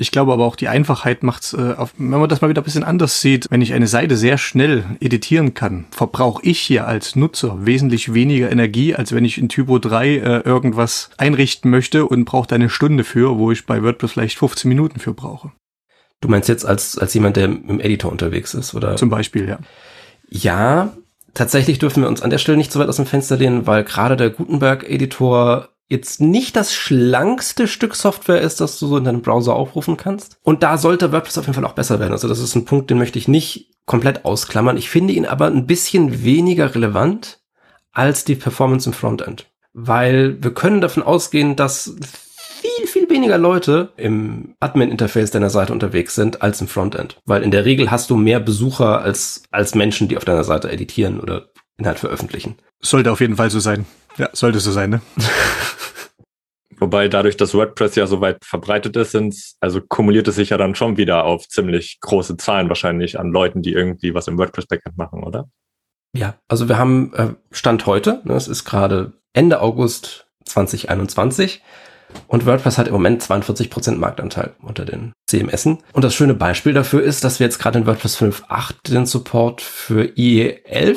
Ich 0.00 0.12
glaube 0.12 0.32
aber 0.32 0.44
auch 0.44 0.54
die 0.54 0.68
Einfachheit 0.68 1.24
macht's, 1.24 1.54
äh, 1.54 1.74
auf, 1.76 1.92
wenn 1.98 2.20
man 2.20 2.28
das 2.28 2.40
mal 2.40 2.48
wieder 2.48 2.62
ein 2.62 2.64
bisschen 2.64 2.84
anders 2.84 3.20
sieht, 3.20 3.48
wenn 3.50 3.60
ich 3.60 3.74
eine 3.74 3.88
Seite 3.88 4.16
sehr 4.16 4.38
schnell 4.38 4.84
editieren 5.00 5.54
kann, 5.54 5.86
verbrauche 5.90 6.40
ich 6.44 6.60
hier 6.60 6.86
als 6.86 7.16
Nutzer 7.16 7.66
wesentlich 7.66 8.14
weniger 8.14 8.48
Energie, 8.50 8.94
als 8.94 9.12
wenn 9.12 9.24
ich 9.24 9.38
in 9.38 9.48
Typo 9.48 9.80
3 9.80 10.08
äh, 10.08 10.40
irgendwas 10.44 11.10
einrichten 11.16 11.68
möchte 11.72 12.06
und 12.06 12.26
brauche 12.26 12.54
eine 12.54 12.70
Stunde 12.70 13.02
für, 13.02 13.38
wo 13.38 13.50
ich 13.50 13.66
bei 13.66 13.82
WordPress 13.82 14.12
vielleicht 14.12 14.38
15 14.38 14.68
Minuten 14.68 15.00
für 15.00 15.14
brauche. 15.14 15.50
Du 16.20 16.28
meinst 16.28 16.48
jetzt 16.48 16.64
als, 16.64 16.96
als 16.96 17.12
jemand, 17.14 17.36
der 17.36 17.46
im 17.46 17.80
Editor 17.80 18.12
unterwegs 18.12 18.54
ist, 18.54 18.74
oder? 18.74 18.94
Zum 18.94 19.10
Beispiel, 19.10 19.48
ja. 19.48 19.58
Ja, 20.28 20.96
tatsächlich 21.34 21.80
dürfen 21.80 22.04
wir 22.04 22.08
uns 22.08 22.22
an 22.22 22.30
der 22.30 22.38
Stelle 22.38 22.58
nicht 22.58 22.70
so 22.70 22.78
weit 22.78 22.88
aus 22.88 22.96
dem 22.96 23.06
Fenster 23.06 23.36
lehnen, 23.36 23.66
weil 23.66 23.82
gerade 23.82 24.16
der 24.16 24.30
Gutenberg-Editor 24.30 25.70
jetzt 25.88 26.20
nicht 26.20 26.54
das 26.56 26.74
schlankste 26.74 27.66
Stück 27.66 27.94
Software 27.94 28.40
ist, 28.40 28.60
das 28.60 28.78
du 28.78 28.86
so 28.86 28.98
in 28.98 29.04
deinem 29.04 29.22
Browser 29.22 29.54
aufrufen 29.54 29.96
kannst. 29.96 30.38
Und 30.42 30.62
da 30.62 30.78
sollte 30.78 31.12
WordPress 31.12 31.38
auf 31.38 31.46
jeden 31.46 31.54
Fall 31.54 31.64
auch 31.64 31.72
besser 31.74 31.98
werden. 31.98 32.12
Also 32.12 32.28
das 32.28 32.40
ist 32.40 32.54
ein 32.54 32.64
Punkt, 32.64 32.90
den 32.90 32.98
möchte 32.98 33.18
ich 33.18 33.28
nicht 33.28 33.70
komplett 33.86 34.24
ausklammern. 34.24 34.76
Ich 34.76 34.90
finde 34.90 35.14
ihn 35.14 35.26
aber 35.26 35.46
ein 35.46 35.66
bisschen 35.66 36.22
weniger 36.22 36.74
relevant 36.74 37.40
als 37.92 38.24
die 38.24 38.34
Performance 38.34 38.88
im 38.88 38.92
Frontend. 38.92 39.46
Weil 39.72 40.42
wir 40.42 40.52
können 40.52 40.80
davon 40.80 41.02
ausgehen, 41.02 41.56
dass 41.56 41.94
viel, 42.60 42.86
viel 42.86 43.08
weniger 43.08 43.38
Leute 43.38 43.92
im 43.96 44.54
Admin-Interface 44.60 45.30
deiner 45.30 45.50
Seite 45.50 45.72
unterwegs 45.72 46.14
sind 46.14 46.42
als 46.42 46.60
im 46.60 46.68
Frontend. 46.68 47.18
Weil 47.24 47.42
in 47.42 47.50
der 47.50 47.64
Regel 47.64 47.90
hast 47.90 48.10
du 48.10 48.16
mehr 48.16 48.40
Besucher 48.40 49.00
als, 49.00 49.44
als 49.50 49.74
Menschen, 49.74 50.08
die 50.08 50.16
auf 50.16 50.24
deiner 50.24 50.44
Seite 50.44 50.70
editieren 50.70 51.20
oder 51.20 51.48
Inhalt 51.78 51.98
veröffentlichen. 51.98 52.56
Sollte 52.80 53.12
auf 53.12 53.20
jeden 53.20 53.36
Fall 53.36 53.50
so 53.50 53.60
sein. 53.60 53.86
Ja, 54.18 54.28
sollte 54.32 54.60
so 54.60 54.72
sein, 54.72 54.90
ne? 54.90 55.00
Wobei 56.80 57.08
dadurch, 57.08 57.36
dass 57.36 57.54
WordPress 57.54 57.96
ja 57.96 58.06
so 58.06 58.20
weit 58.20 58.44
verbreitet 58.44 58.96
ist, 58.96 59.12
sind 59.12 59.34
also 59.60 59.80
kumuliert 59.80 60.28
es 60.28 60.36
sich 60.36 60.50
ja 60.50 60.56
dann 60.56 60.76
schon 60.76 60.96
wieder 60.96 61.24
auf 61.24 61.48
ziemlich 61.48 61.98
große 62.00 62.36
Zahlen 62.36 62.68
wahrscheinlich 62.68 63.18
an 63.18 63.32
Leuten, 63.32 63.62
die 63.62 63.72
irgendwie 63.72 64.14
was 64.14 64.28
im 64.28 64.38
WordPress-Backend 64.38 64.96
machen, 64.96 65.24
oder? 65.24 65.48
Ja, 66.14 66.36
also 66.46 66.68
wir 66.68 66.78
haben 66.78 67.12
äh, 67.14 67.34
Stand 67.50 67.86
heute, 67.86 68.22
ne, 68.24 68.34
es 68.34 68.48
ist 68.48 68.64
gerade 68.64 69.12
Ende 69.32 69.60
August 69.60 70.26
2021 70.44 71.62
und 72.28 72.46
WordPress 72.46 72.78
hat 72.78 72.86
im 72.86 72.94
Moment 72.94 73.22
42% 73.22 73.96
Marktanteil 73.96 74.54
unter 74.62 74.84
den 74.84 75.12
CMSen. 75.26 75.78
Und 75.92 76.04
das 76.04 76.14
schöne 76.14 76.34
Beispiel 76.34 76.72
dafür 76.72 77.02
ist, 77.02 77.24
dass 77.24 77.40
wir 77.40 77.46
jetzt 77.46 77.58
gerade 77.58 77.78
in 77.78 77.86
WordPress 77.86 78.16
5.8 78.16 78.92
den 78.92 79.04
Support 79.04 79.60
für 79.60 80.04
IE11 80.04 80.96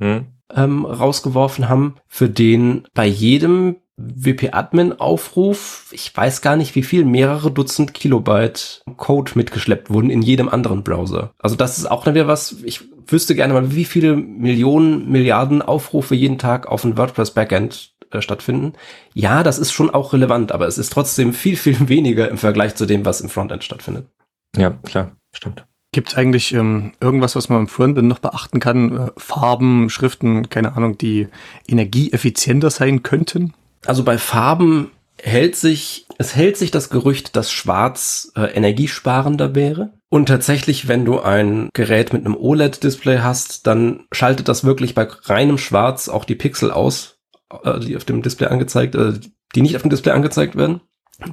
hm. 0.00 0.35
Ähm, 0.54 0.84
rausgeworfen 0.84 1.68
haben, 1.68 1.96
für 2.06 2.28
den 2.28 2.86
bei 2.94 3.06
jedem 3.06 3.76
WP-Admin-Aufruf, 3.98 5.90
ich 5.90 6.14
weiß 6.14 6.42
gar 6.42 6.56
nicht, 6.56 6.74
wie 6.74 6.82
viel, 6.82 7.04
mehrere 7.04 7.50
Dutzend 7.50 7.94
Kilobyte 7.94 8.82
Code 8.96 9.32
mitgeschleppt 9.34 9.90
wurden 9.90 10.10
in 10.10 10.20
jedem 10.20 10.48
anderen 10.50 10.84
Browser. 10.84 11.32
Also 11.38 11.56
das 11.56 11.78
ist 11.78 11.90
auch 11.90 12.06
wieder 12.06 12.26
was, 12.26 12.56
ich 12.62 12.82
wüsste 13.06 13.34
gerne 13.34 13.54
mal, 13.54 13.74
wie 13.74 13.86
viele 13.86 14.16
Millionen, 14.16 15.10
Milliarden 15.10 15.62
Aufrufe 15.62 16.14
jeden 16.14 16.38
Tag 16.38 16.66
auf 16.66 16.84
ein 16.84 16.98
WordPress-Backend 16.98 17.94
äh, 18.10 18.20
stattfinden. 18.20 18.74
Ja, 19.14 19.42
das 19.42 19.58
ist 19.58 19.72
schon 19.72 19.90
auch 19.90 20.12
relevant, 20.12 20.52
aber 20.52 20.66
es 20.66 20.76
ist 20.76 20.92
trotzdem 20.92 21.32
viel, 21.32 21.56
viel 21.56 21.76
weniger 21.88 22.28
im 22.28 22.36
Vergleich 22.38 22.74
zu 22.74 22.84
dem, 22.84 23.04
was 23.06 23.22
im 23.22 23.30
Frontend 23.30 23.64
stattfindet. 23.64 24.08
Ja, 24.56 24.70
klar, 24.70 25.12
stimmt. 25.32 25.66
Gibt 25.96 26.10
es 26.10 26.14
eigentlich 26.18 26.52
ähm, 26.52 26.92
irgendwas, 27.00 27.36
was 27.36 27.48
man 27.48 27.60
im 27.60 27.68
Frontend 27.68 28.06
noch 28.06 28.18
beachten 28.18 28.60
kann? 28.60 28.94
Äh, 28.94 29.10
Farben, 29.16 29.88
Schriften, 29.88 30.50
keine 30.50 30.76
Ahnung, 30.76 30.98
die 30.98 31.28
energieeffizienter 31.66 32.68
sein 32.68 33.02
könnten? 33.02 33.54
Also 33.86 34.04
bei 34.04 34.18
Farben 34.18 34.90
hält 35.18 35.56
sich, 35.56 36.06
es 36.18 36.36
hält 36.36 36.58
sich 36.58 36.70
das 36.70 36.90
Gerücht, 36.90 37.34
dass 37.34 37.50
Schwarz 37.50 38.30
äh, 38.36 38.42
energiesparender 38.42 39.54
wäre. 39.54 39.94
Und 40.10 40.26
tatsächlich, 40.26 40.86
wenn 40.86 41.06
du 41.06 41.18
ein 41.18 41.70
Gerät 41.72 42.12
mit 42.12 42.26
einem 42.26 42.36
OLED-Display 42.36 43.20
hast, 43.20 43.66
dann 43.66 44.04
schaltet 44.12 44.48
das 44.48 44.64
wirklich 44.64 44.94
bei 44.94 45.08
reinem 45.22 45.56
Schwarz 45.56 46.10
auch 46.10 46.26
die 46.26 46.34
Pixel 46.34 46.72
aus, 46.72 47.20
äh, 47.64 47.80
die 47.80 47.96
auf 47.96 48.04
dem 48.04 48.20
Display 48.20 48.48
angezeigt, 48.48 48.96
äh, 48.96 49.14
die 49.54 49.62
nicht 49.62 49.76
auf 49.76 49.82
dem 49.82 49.90
Display 49.90 50.12
angezeigt 50.12 50.56
werden. 50.56 50.82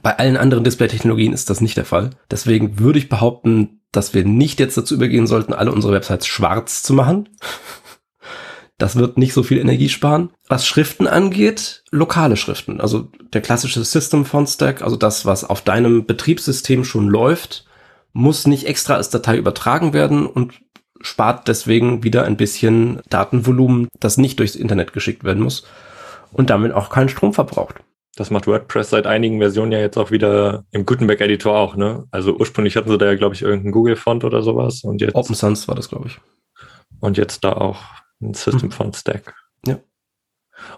Bei 0.01 0.17
allen 0.17 0.37
anderen 0.37 0.63
Display-Technologien 0.63 1.33
ist 1.33 1.49
das 1.49 1.61
nicht 1.61 1.75
der 1.75 1.85
Fall. 1.85 2.11
Deswegen 2.31 2.79
würde 2.79 2.99
ich 2.99 3.09
behaupten, 3.09 3.81
dass 3.91 4.13
wir 4.13 4.23
nicht 4.23 4.59
jetzt 4.59 4.77
dazu 4.77 4.95
übergehen 4.95 5.27
sollten, 5.27 5.53
alle 5.53 5.71
unsere 5.71 5.93
Websites 5.93 6.25
schwarz 6.25 6.83
zu 6.83 6.93
machen. 6.93 7.29
Das 8.77 8.95
wird 8.95 9.17
nicht 9.17 9.33
so 9.33 9.43
viel 9.43 9.59
Energie 9.59 9.89
sparen. 9.89 10.31
Was 10.47 10.65
Schriften 10.65 11.07
angeht, 11.07 11.83
lokale 11.91 12.37
Schriften. 12.37 12.81
Also 12.81 13.09
der 13.33 13.41
klassische 13.41 13.83
System 13.83 14.25
Font 14.25 14.49
Stack, 14.49 14.81
also 14.81 14.95
das, 14.95 15.25
was 15.25 15.43
auf 15.43 15.61
deinem 15.61 16.05
Betriebssystem 16.05 16.83
schon 16.83 17.07
läuft, 17.07 17.65
muss 18.13 18.47
nicht 18.47 18.67
extra 18.67 18.95
als 18.95 19.09
Datei 19.09 19.37
übertragen 19.37 19.93
werden 19.93 20.25
und 20.25 20.53
spart 21.01 21.47
deswegen 21.47 22.03
wieder 22.03 22.23
ein 22.23 22.37
bisschen 22.37 23.01
Datenvolumen, 23.09 23.89
das 23.99 24.17
nicht 24.17 24.39
durchs 24.39 24.55
Internet 24.55 24.93
geschickt 24.93 25.23
werden 25.23 25.43
muss 25.43 25.63
und 26.31 26.49
damit 26.49 26.71
auch 26.71 26.89
keinen 26.89 27.09
Strom 27.09 27.33
verbraucht. 27.33 27.75
Das 28.15 28.29
macht 28.29 28.45
WordPress 28.45 28.91
seit 28.91 29.07
einigen 29.07 29.39
Versionen 29.39 29.71
ja 29.71 29.79
jetzt 29.79 29.97
auch 29.97 30.11
wieder 30.11 30.65
im 30.71 30.85
Gutenberg-Editor 30.85 31.57
auch, 31.57 31.75
ne? 31.75 32.05
Also 32.11 32.37
ursprünglich 32.37 32.75
hatten 32.75 32.89
sie 32.89 32.97
da 32.97 33.07
ja, 33.07 33.15
glaube 33.15 33.33
ich, 33.33 33.41
irgendeinen 33.41 33.71
Google-Font 33.71 34.23
oder 34.23 34.43
sowas 34.43 34.83
und 34.83 35.01
jetzt. 35.01 35.15
Open 35.15 35.33
Sans 35.35 35.67
war 35.67 35.75
das, 35.75 35.89
glaube 35.89 36.07
ich. 36.07 36.19
Und 36.99 37.17
jetzt 37.17 37.43
da 37.43 37.53
auch 37.53 37.81
ein 38.21 38.33
System 38.33 38.71
Font 38.71 38.95
Stack. 38.95 39.33
Ja. 39.65 39.79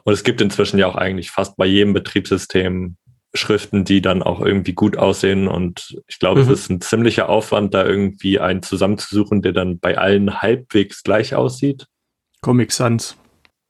Und 0.04 0.14
es 0.14 0.24
gibt 0.24 0.42
inzwischen 0.42 0.80
ja 0.80 0.88
auch 0.88 0.96
eigentlich 0.96 1.30
fast 1.32 1.58
bei 1.58 1.66
jedem 1.66 1.94
Betriebssystem 1.94 2.98
Schriften, 3.34 3.84
die 3.84 4.02
dann 4.02 4.24
auch 4.24 4.42
irgendwie 4.42 4.74
gut 4.74 4.98
aussehen. 4.98 5.48
Und 5.48 6.02
ich 6.08 6.20
glaube, 6.20 6.44
mhm. 6.44 6.52
es 6.52 6.62
ist 6.62 6.70
ein 6.70 6.82
ziemlicher 6.82 7.30
Aufwand, 7.30 7.74
da 7.74 7.86
irgendwie 7.86 8.40
einen 8.40 8.64
zusammenzusuchen, 8.64 9.42
der 9.42 9.52
dann 9.52 9.80
bei 9.80 9.98
allen 9.98 10.42
halbwegs 10.42 11.04
gleich 11.04 11.36
aussieht. 11.36 11.88
Comic 12.42 12.72
Sans. 12.72 13.18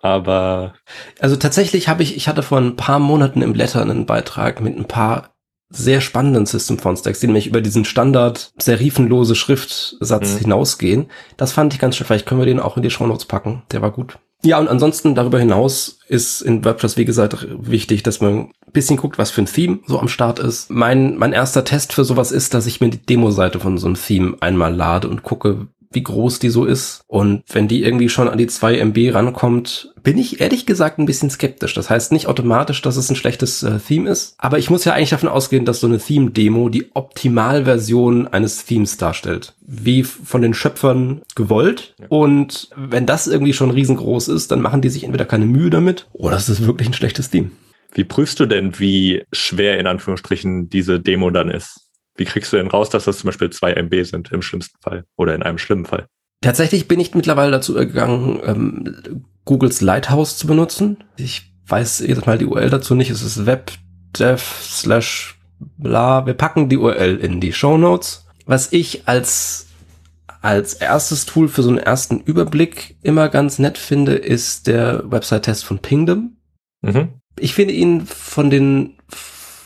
Aber. 0.06 0.76
Also 1.20 1.36
tatsächlich 1.36 1.90
habe 1.90 2.04
ich, 2.04 2.16
ich 2.16 2.28
hatte 2.28 2.44
vor 2.44 2.60
ein 2.60 2.76
paar 2.76 3.00
Monaten 3.00 3.42
im 3.42 3.56
Letter 3.56 3.82
einen 3.82 4.06
Beitrag 4.06 4.62
mit 4.62 4.78
ein 4.78 4.86
paar 4.86 5.32
sehr 5.70 6.00
spannenden 6.00 6.46
System 6.46 6.78
Font 6.78 7.00
Stacks, 7.00 7.22
die 7.22 7.26
nämlich 7.26 7.48
über 7.48 7.60
diesen 7.60 7.86
Standard 7.86 8.54
serifenlose 8.60 9.34
Schriftsatz 9.34 10.36
mhm. 10.36 10.38
hinausgehen. 10.38 11.08
Das 11.38 11.54
fand 11.54 11.74
ich 11.74 11.80
ganz 11.80 11.96
schön. 11.96 12.06
Vielleicht 12.06 12.28
können 12.28 12.40
wir 12.40 12.46
den 12.46 12.60
auch 12.60 12.78
in 12.78 12.84
die 12.84 12.92
Show 12.92 13.08
Notes 13.08 13.26
packen. 13.26 13.64
Der 13.72 13.82
war 13.82 13.90
gut. 13.90 14.20
Ja, 14.44 14.60
und 14.60 14.68
ansonsten 14.68 15.16
darüber 15.16 15.40
hinaus 15.40 15.98
ist 16.08 16.42
in 16.42 16.64
WordPress, 16.64 16.98
wie 16.98 17.06
gesagt, 17.06 17.48
wichtig, 17.50 18.04
dass 18.04 18.22
man 18.22 18.34
ein 18.38 18.52
bisschen 18.74 18.98
guckt, 18.98 19.18
was 19.18 19.32
für 19.32 19.42
ein 19.42 19.48
Theme 19.48 19.80
so 19.88 20.00
am 20.00 20.08
Start 20.08 20.38
ist. 20.38 20.70
Mein, 20.70 21.18
mein 21.18 21.34
erster 21.34 21.64
Test 21.66 21.94
für 21.94 22.06
sowas 22.06 22.32
ist, 22.32 22.54
dass 22.54 22.68
ich 22.68 22.80
mir 22.80 22.92
die 22.92 23.04
Demo-Seite 23.04 23.60
von 23.60 23.80
so 23.80 23.88
einem 23.88 23.96
Theme 23.96 24.38
einmal 24.42 24.76
lade 24.76 25.08
und 25.08 25.24
gucke, 25.24 25.68
wie 25.96 26.04
groß 26.04 26.40
die 26.40 26.50
so 26.50 26.66
ist. 26.66 27.02
Und 27.08 27.44
wenn 27.52 27.68
die 27.68 27.84
irgendwie 27.84 28.10
schon 28.10 28.28
an 28.28 28.38
die 28.38 28.48
2 28.48 28.78
MB 28.80 29.16
rankommt, 29.16 29.94
bin 30.04 30.18
ich 30.18 30.42
ehrlich 30.42 30.66
gesagt 30.66 31.00
ein 31.00 31.06
bisschen 31.06 31.30
skeptisch. 31.30 31.74
Das 31.74 31.90
heißt 31.90 32.12
nicht 32.12 32.28
automatisch, 32.28 32.82
dass 32.82 32.98
es 32.98 33.10
ein 33.10 33.16
schlechtes 33.16 33.64
äh, 33.64 33.80
Theme 33.80 34.10
ist. 34.10 34.36
Aber 34.38 34.60
ich 34.60 34.70
muss 34.70 34.86
ja 34.86 34.94
eigentlich 34.94 35.10
davon 35.10 35.30
ausgehen, 35.30 35.66
dass 35.66 35.80
so 35.80 35.88
eine 35.88 35.98
Theme-Demo 35.98 36.70
die 36.70 36.92
Optimalversion 36.94 38.28
eines 38.28 38.66
Themes 38.66 38.98
darstellt. 38.98 39.56
Wie 39.62 40.04
von 40.04 40.42
den 40.42 40.54
Schöpfern 40.54 41.22
gewollt. 41.36 41.96
Ja. 42.00 42.06
Und 42.10 42.70
wenn 42.76 43.06
das 43.06 43.28
irgendwie 43.28 43.54
schon 43.54 43.72
riesengroß 43.72 44.28
ist, 44.28 44.52
dann 44.52 44.62
machen 44.62 44.82
die 44.82 44.90
sich 44.90 45.04
entweder 45.04 45.26
keine 45.26 45.46
Mühe 45.46 45.70
damit 45.70 46.08
oder 46.14 46.36
es 46.36 46.50
ist 46.50 46.68
wirklich 46.68 46.90
ein 46.90 46.94
schlechtes 46.94 47.30
Theme. 47.30 47.52
Wie 47.94 48.04
prüfst 48.04 48.40
du 48.42 48.46
denn, 48.46 48.78
wie 48.78 49.24
schwer 49.32 49.80
in 49.80 49.88
Anführungsstrichen 49.88 50.70
diese 50.70 51.00
Demo 51.00 51.30
dann 51.30 51.50
ist? 51.50 51.85
Wie 52.16 52.26
kriegst 52.26 52.54
du 52.54 52.58
denn 52.58 52.68
raus, 52.68 52.90
dass 52.90 53.06
das 53.06 53.20
zum 53.20 53.28
Beispiel 53.28 53.50
zwei 53.50 53.74
MB 53.74 54.04
sind 54.04 54.32
im 54.32 54.42
schlimmsten 54.42 54.78
Fall 54.82 55.06
oder 55.18 55.36
in 55.36 55.44
einem 55.44 55.58
schlimmen 55.58 55.86
Fall? 55.86 56.08
Tatsächlich 56.42 56.88
bin 56.88 57.00
ich 57.00 57.14
mittlerweile 57.14 57.52
dazu 57.52 57.74
gegangen, 57.74 58.40
ähm, 58.46 59.26
Googles 59.46 59.82
Lighthouse 59.82 60.38
zu 60.38 60.48
benutzen. 60.48 61.04
Ich 61.18 61.54
weiß 61.68 62.00
jedes 62.00 62.26
Mal 62.26 62.38
die 62.38 62.46
URL 62.46 62.70
dazu 62.70 62.96
nicht. 62.96 63.10
Es 63.10 63.22
ist 63.22 63.46
webdev 63.46 64.42
slash 64.62 65.40
bla. 65.78 66.26
Wir 66.26 66.34
packen 66.34 66.70
die 66.70 66.78
URL 66.78 67.18
in 67.18 67.42
die 67.42 67.54
Show 67.54 67.78
Notes. 67.78 68.26
Was 68.46 68.72
ich 68.72 69.08
als 69.08 69.68
als 70.42 70.76
erstes 70.76 71.26
Tool 71.26 71.48
für 71.48 71.64
so 71.64 71.70
einen 71.70 71.80
ersten 71.80 72.20
Überblick 72.20 72.98
immer 73.02 73.30
ganz 73.30 73.58
nett 73.58 73.80
finde, 73.80 74.14
ist 74.14 74.68
der 74.68 75.02
Website-Test 75.10 75.66
von 75.66 75.80
Pingdom. 75.80 76.38
Mhm. 76.84 77.14
Ich 77.40 77.56
finde 77.56 77.74
ihn 77.74 78.06
von 78.06 78.52
den 78.52 78.95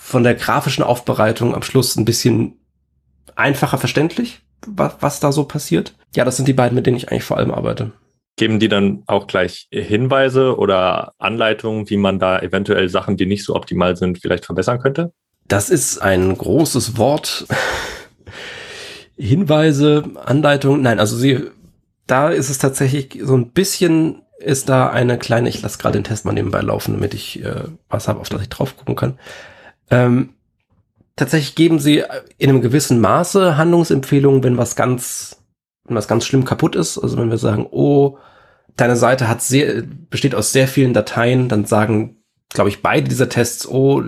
von 0.10 0.24
der 0.24 0.34
grafischen 0.34 0.84
Aufbereitung 0.84 1.54
am 1.54 1.62
Schluss 1.62 1.96
ein 1.96 2.04
bisschen 2.04 2.58
einfacher 3.36 3.78
verständlich, 3.78 4.42
was, 4.66 4.96
was 5.02 5.20
da 5.20 5.32
so 5.32 5.44
passiert. 5.44 5.94
Ja, 6.16 6.26
das 6.26 6.36
sind 6.36 6.48
die 6.48 6.54
beiden, 6.54 6.76
mit 6.76 6.88
denen 6.88 6.98
ich 6.98 7.12
eigentlich 7.12 7.24
vor 7.24 7.38
allem 7.38 7.52
arbeite. 7.52 7.92
Geben 8.36 8.60
die 8.60 8.70
dann 8.70 9.04
auch 9.06 9.28
gleich 9.28 9.68
Hinweise 9.72 10.58
oder 10.58 11.14
Anleitungen, 11.20 11.92
wie 11.92 11.98
man 11.98 12.18
da 12.18 12.40
eventuell 12.40 12.90
Sachen, 12.90 13.18
die 13.18 13.28
nicht 13.28 13.44
so 13.44 13.56
optimal 13.56 13.98
sind, 13.98 14.18
vielleicht 14.20 14.46
verbessern 14.46 14.80
könnte? 14.80 15.14
Das 15.48 15.70
ist 15.70 16.00
ein 16.00 16.36
großes 16.36 16.98
Wort. 16.98 17.46
Hinweise, 19.16 20.06
Anleitungen, 20.26 20.82
nein, 20.82 21.00
also 21.00 21.16
sie, 21.18 21.52
da 22.08 22.30
ist 22.30 22.50
es 22.50 22.58
tatsächlich 22.58 23.20
so 23.22 23.38
ein 23.38 23.52
bisschen, 23.52 24.24
ist 24.40 24.70
da 24.70 24.90
eine 24.90 25.20
kleine, 25.20 25.50
ich 25.50 25.62
lasse 25.62 25.78
gerade 25.78 26.00
den 26.00 26.04
Test 26.04 26.26
mal 26.26 26.34
nebenbei 26.34 26.62
laufen, 26.62 26.96
damit 26.96 27.14
ich 27.14 27.44
äh, 27.44 27.66
was 27.90 28.08
habe, 28.08 28.22
auf 28.22 28.30
das 28.30 28.42
ich 28.42 28.50
drauf 28.50 28.76
gucken 28.76 28.96
kann. 28.96 29.20
Ähm, 29.90 30.34
tatsächlich 31.16 31.56
geben 31.56 31.80
sie 31.80 32.04
in 32.38 32.50
einem 32.50 32.62
gewissen 32.62 33.00
Maße 33.00 33.58
Handlungsempfehlungen, 33.58 34.44
wenn 34.44 34.58
was 34.58 34.76
ganz, 34.76 35.44
wenn 35.86 35.96
was 35.96 36.08
ganz 36.08 36.26
schlimm 36.26 36.46
kaputt 36.46 36.76
ist. 36.76 36.98
Also 36.98 37.18
wenn 37.18 37.30
wir 37.30 37.38
sagen, 37.38 37.68
oh, 37.72 38.18
deine 38.76 38.96
Seite 38.96 39.28
hat 39.28 39.42
sehr, 39.42 39.84
besteht 40.10 40.36
aus 40.36 40.52
sehr 40.52 40.68
vielen 40.68 40.94
Dateien, 40.94 41.50
dann 41.50 41.66
sagen 41.66 42.19
glaube 42.54 42.70
ich, 42.70 42.82
beide 42.82 43.08
dieser 43.08 43.30
Tests, 43.30 43.68
oh, 43.68 44.04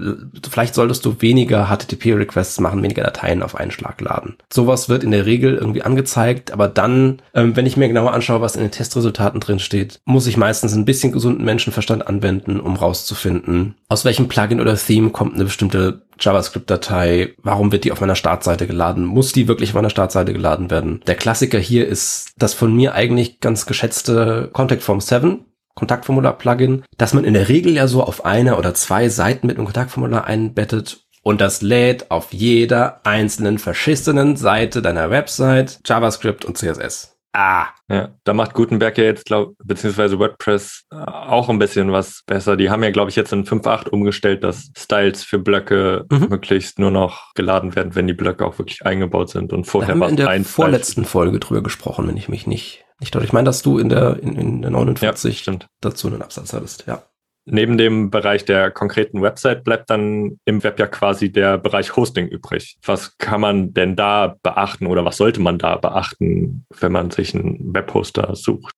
vielleicht 0.49 0.73
solltest 0.73 1.05
du 1.05 1.21
weniger 1.21 1.67
HTTP-Requests 1.67 2.59
machen, 2.59 2.81
weniger 2.81 3.03
Dateien 3.03 3.43
auf 3.43 3.55
einen 3.55 3.71
Schlag 3.71 4.01
laden. 4.01 4.35
Sowas 4.51 4.89
wird 4.89 5.03
in 5.03 5.11
der 5.11 5.25
Regel 5.25 5.55
irgendwie 5.55 5.83
angezeigt, 5.83 6.51
aber 6.51 6.67
dann, 6.67 7.21
ähm, 7.35 7.55
wenn 7.55 7.67
ich 7.67 7.77
mir 7.77 7.87
genauer 7.87 8.13
anschaue, 8.13 8.41
was 8.41 8.55
in 8.55 8.63
den 8.63 8.71
Testresultaten 8.71 9.39
drin 9.39 9.59
steht, 9.59 9.99
muss 10.05 10.27
ich 10.27 10.37
meistens 10.37 10.73
ein 10.73 10.85
bisschen 10.85 11.11
gesunden 11.11 11.45
Menschenverstand 11.45 12.07
anwenden, 12.07 12.59
um 12.59 12.75
rauszufinden, 12.75 13.75
aus 13.87 14.05
welchem 14.05 14.27
Plugin 14.27 14.59
oder 14.59 14.75
Theme 14.75 15.11
kommt 15.11 15.35
eine 15.35 15.43
bestimmte 15.43 16.01
JavaScript-Datei, 16.19 17.33
warum 17.41 17.71
wird 17.71 17.83
die 17.83 17.91
auf 17.91 18.01
meiner 18.01 18.15
Startseite 18.15 18.67
geladen? 18.67 19.05
Muss 19.05 19.31
die 19.31 19.47
wirklich 19.47 19.71
auf 19.71 19.75
meiner 19.75 19.89
Startseite 19.89 20.33
geladen 20.33 20.69
werden? 20.69 21.01
Der 21.07 21.15
Klassiker 21.15 21.59
hier 21.59 21.87
ist 21.87 22.33
das 22.37 22.53
von 22.53 22.75
mir 22.75 22.93
eigentlich 22.93 23.39
ganz 23.39 23.65
geschätzte 23.65 24.49
Contact 24.53 24.83
Form 24.83 25.01
7 25.01 25.45
Kontaktformular-Plugin, 25.75 26.83
dass 26.97 27.13
man 27.13 27.23
in 27.23 27.33
der 27.33 27.49
Regel 27.49 27.73
ja 27.73 27.87
so 27.87 28.03
auf 28.03 28.25
eine 28.25 28.57
oder 28.57 28.73
zwei 28.73 29.09
Seiten 29.09 29.47
mit 29.47 29.57
einem 29.57 29.65
Kontaktformular 29.65 30.25
einbettet 30.25 31.05
und 31.23 31.39
das 31.39 31.61
lädt 31.61 32.09
auf 32.09 32.33
jeder 32.33 33.01
einzelnen 33.05 33.59
verschissenen 33.59 34.35
Seite 34.35 34.81
deiner 34.81 35.09
Website 35.09 35.79
JavaScript 35.85 36.45
und 36.45 36.57
CSS. 36.57 37.11
Ah. 37.33 37.67
Ja, 37.87 38.09
da 38.25 38.33
macht 38.33 38.53
Gutenberg 38.53 38.97
ja 38.97 39.05
jetzt, 39.05 39.25
glaub, 39.25 39.53
beziehungsweise 39.63 40.19
WordPress 40.19 40.85
äh, 40.91 40.95
auch 40.97 41.47
ein 41.47 41.59
bisschen 41.59 41.91
was 41.91 42.23
besser. 42.25 42.57
Die 42.57 42.69
haben 42.69 42.83
ja, 42.83 42.91
glaube 42.91 43.09
ich, 43.09 43.15
jetzt 43.15 43.31
in 43.31 43.45
5.8 43.45 43.87
umgestellt, 43.87 44.43
dass 44.43 44.71
Styles 44.77 45.23
für 45.23 45.39
Blöcke 45.39 46.05
mhm. 46.11 46.27
möglichst 46.29 46.77
nur 46.77 46.91
noch 46.91 47.33
geladen 47.33 47.75
werden, 47.75 47.95
wenn 47.95 48.07
die 48.07 48.13
Blöcke 48.13 48.45
auch 48.45 48.59
wirklich 48.59 48.85
eingebaut 48.85 49.29
sind. 49.29 49.53
Und 49.53 49.65
vorher 49.65 49.97
war 49.97 50.07
es 50.07 50.11
in 50.11 50.17
der 50.17 50.43
vorletzten 50.43 51.05
Folge 51.05 51.39
drüber 51.39 51.63
gesprochen, 51.63 52.07
wenn 52.07 52.17
ich 52.17 52.27
mich 52.27 52.47
nicht, 52.47 52.83
nicht 53.01 53.15
Ich 53.15 53.33
meine, 53.33 53.45
dass 53.45 53.61
du 53.61 53.79
in 53.79 53.89
der, 53.89 54.21
in, 54.21 54.35
in 54.35 54.61
der 54.61 54.71
49 54.71 55.45
ja, 55.45 55.53
dazu 55.81 56.07
einen 56.07 56.21
Absatz 56.21 56.53
hattest, 56.53 56.85
ja. 56.87 57.03
Neben 57.45 57.79
dem 57.79 58.11
Bereich 58.11 58.45
der 58.45 58.69
konkreten 58.69 59.23
Website 59.23 59.63
bleibt 59.63 59.89
dann 59.89 60.39
im 60.45 60.63
Web 60.63 60.79
ja 60.79 60.85
quasi 60.85 61.31
der 61.31 61.57
Bereich 61.57 61.95
Hosting 61.95 62.27
übrig. 62.27 62.77
Was 62.85 63.17
kann 63.17 63.41
man 63.41 63.73
denn 63.73 63.95
da 63.95 64.35
beachten 64.43 64.85
oder 64.85 65.05
was 65.05 65.17
sollte 65.17 65.41
man 65.41 65.57
da 65.57 65.75
beachten, 65.77 66.67
wenn 66.79 66.91
man 66.91 67.09
sich 67.09 67.33
einen 67.33 67.73
Webhoster 67.73 68.35
sucht? 68.35 68.75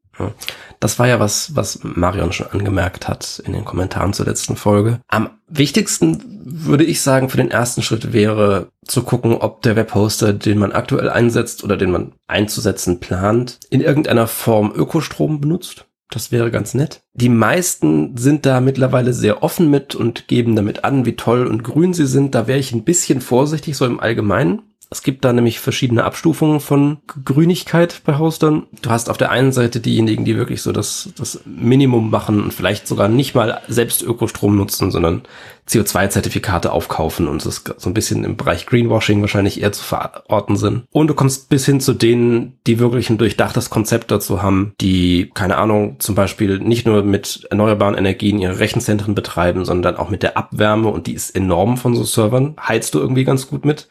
Das 0.79 0.99
war 0.99 1.07
ja 1.07 1.19
was, 1.19 1.55
was 1.55 1.79
Marion 1.83 2.33
schon 2.33 2.47
angemerkt 2.47 3.07
hat 3.07 3.41
in 3.45 3.53
den 3.53 3.65
Kommentaren 3.65 4.13
zur 4.13 4.25
letzten 4.25 4.55
Folge. 4.55 4.99
Am 5.07 5.29
wichtigsten 5.47 6.21
würde 6.45 6.83
ich 6.83 7.01
sagen, 7.01 7.29
für 7.29 7.37
den 7.37 7.51
ersten 7.51 7.81
Schritt 7.81 8.13
wäre 8.13 8.67
zu 8.85 9.03
gucken, 9.03 9.35
ob 9.35 9.61
der 9.61 9.75
Webhoster, 9.75 10.33
den 10.33 10.59
man 10.59 10.71
aktuell 10.71 11.09
einsetzt 11.09 11.63
oder 11.63 11.77
den 11.77 11.91
man 11.91 12.11
einzusetzen 12.27 12.99
plant, 12.99 13.59
in 13.69 13.81
irgendeiner 13.81 14.27
Form 14.27 14.71
Ökostrom 14.75 15.41
benutzt. 15.41 15.85
Das 16.09 16.31
wäre 16.31 16.51
ganz 16.51 16.75
nett. 16.75 17.01
Die 17.13 17.29
meisten 17.29 18.17
sind 18.17 18.45
da 18.45 18.59
mittlerweile 18.59 19.13
sehr 19.13 19.41
offen 19.41 19.71
mit 19.71 19.95
und 19.95 20.27
geben 20.27 20.55
damit 20.55 20.83
an, 20.83 21.05
wie 21.05 21.15
toll 21.15 21.47
und 21.47 21.63
grün 21.63 21.93
sie 21.93 22.05
sind. 22.05 22.35
Da 22.35 22.45
wäre 22.45 22.59
ich 22.59 22.71
ein 22.71 22.83
bisschen 22.83 23.19
vorsichtig, 23.19 23.75
so 23.75 23.85
im 23.85 23.99
Allgemeinen. 23.99 24.72
Es 24.93 25.01
gibt 25.01 25.25
da 25.25 25.33
nämlich 25.33 25.59
verschiedene 25.59 26.03
Abstufungen 26.03 26.59
von 26.59 26.99
Grünigkeit 27.25 28.03
bei 28.05 28.19
Hostern. 28.19 28.67
Du 28.83 28.91
hast 28.91 29.09
auf 29.09 29.17
der 29.17 29.31
einen 29.31 29.51
Seite 29.51 29.79
diejenigen, 29.79 30.23
die 30.23 30.37
wirklich 30.37 30.61
so 30.61 30.71
das, 30.71 31.09
das 31.17 31.41
Minimum 31.45 32.11
machen 32.11 32.43
und 32.43 32.53
vielleicht 32.53 32.87
sogar 32.87 33.07
nicht 33.07 33.33
mal 33.33 33.61
selbst 33.67 34.03
Ökostrom 34.03 34.55
nutzen, 34.55 34.91
sondern 34.91 35.23
CO2-Zertifikate 35.67 36.71
aufkaufen 36.71 37.27
und 37.27 37.43
das 37.43 37.63
so 37.77 37.89
ein 37.89 37.95
bisschen 37.95 38.23
im 38.23 38.37
Bereich 38.37 38.67
Greenwashing 38.67 39.21
wahrscheinlich 39.21 39.61
eher 39.61 39.71
zu 39.71 39.83
verorten 39.83 40.57
sind. 40.57 40.83
Und 40.91 41.07
du 41.07 41.15
kommst 41.15 41.49
bis 41.49 41.65
hin 41.65 41.79
zu 41.79 41.93
denen, 41.93 42.59
die 42.67 42.77
wirklich 42.77 43.09
ein 43.09 43.17
durchdachtes 43.17 43.71
Konzept 43.71 44.11
dazu 44.11 44.43
haben, 44.43 44.73
die, 44.79 45.31
keine 45.33 45.57
Ahnung, 45.57 45.95
zum 45.99 46.13
Beispiel 46.13 46.59
nicht 46.59 46.85
nur 46.85 47.01
mit 47.01 47.47
erneuerbaren 47.49 47.95
Energien 47.95 48.37
ihre 48.37 48.59
Rechenzentren 48.59 49.15
betreiben, 49.15 49.65
sondern 49.65 49.95
auch 49.95 50.11
mit 50.11 50.21
der 50.21 50.37
Abwärme 50.37 50.89
und 50.89 51.07
die 51.07 51.13
ist 51.13 51.35
enorm 51.35 51.77
von 51.77 51.95
so 51.95 52.03
Servern, 52.03 52.55
heizt 52.61 52.93
du 52.93 52.99
irgendwie 52.99 53.23
ganz 53.23 53.47
gut 53.47 53.65
mit 53.65 53.87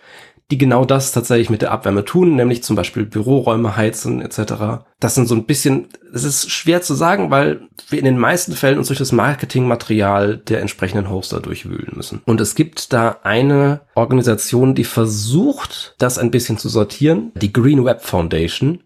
die 0.51 0.59
genau 0.59 0.85
das 0.85 1.13
tatsächlich 1.13 1.49
mit 1.49 1.63
der 1.63 1.73
Abwärme 1.73 2.05
tun, 2.05 2.37
nämlich 2.37 2.63
zum 2.63 2.77
Beispiel 2.77 3.07
Büroräume 3.07 3.77
heizen 3.77 4.21
etc. 4.21 4.85
Das 5.01 5.15
sind 5.15 5.27
so 5.27 5.35
ein 5.35 5.47
bisschen, 5.47 5.89
es 6.13 6.25
ist 6.25 6.51
schwer 6.51 6.83
zu 6.83 6.95
sagen, 6.95 7.31
weil 7.31 7.69
wir 7.89 7.99
in 7.99 8.05
den 8.05 8.19
meisten 8.19 8.53
Fällen 8.53 8.79
uns 8.79 8.89
durch 8.89 8.99
das 8.99 9.13
Marketingmaterial 9.13 10.37
der 10.37 10.61
entsprechenden 10.61 11.09
Hoster 11.09 11.41
durchwühlen 11.41 11.93
müssen. 11.95 12.21
Und 12.27 12.41
es 12.41 12.55
gibt 12.55 12.93
da 12.93 13.21
eine 13.23 13.81
Organisation, 13.95 14.75
die 14.75 14.85
versucht, 14.85 15.95
das 15.99 16.19
ein 16.19 16.31
bisschen 16.31 16.59
zu 16.59 16.69
sortieren. 16.69 17.33
Die 17.35 17.53
Green 17.53 17.85
Web 17.85 18.03
Foundation 18.03 18.83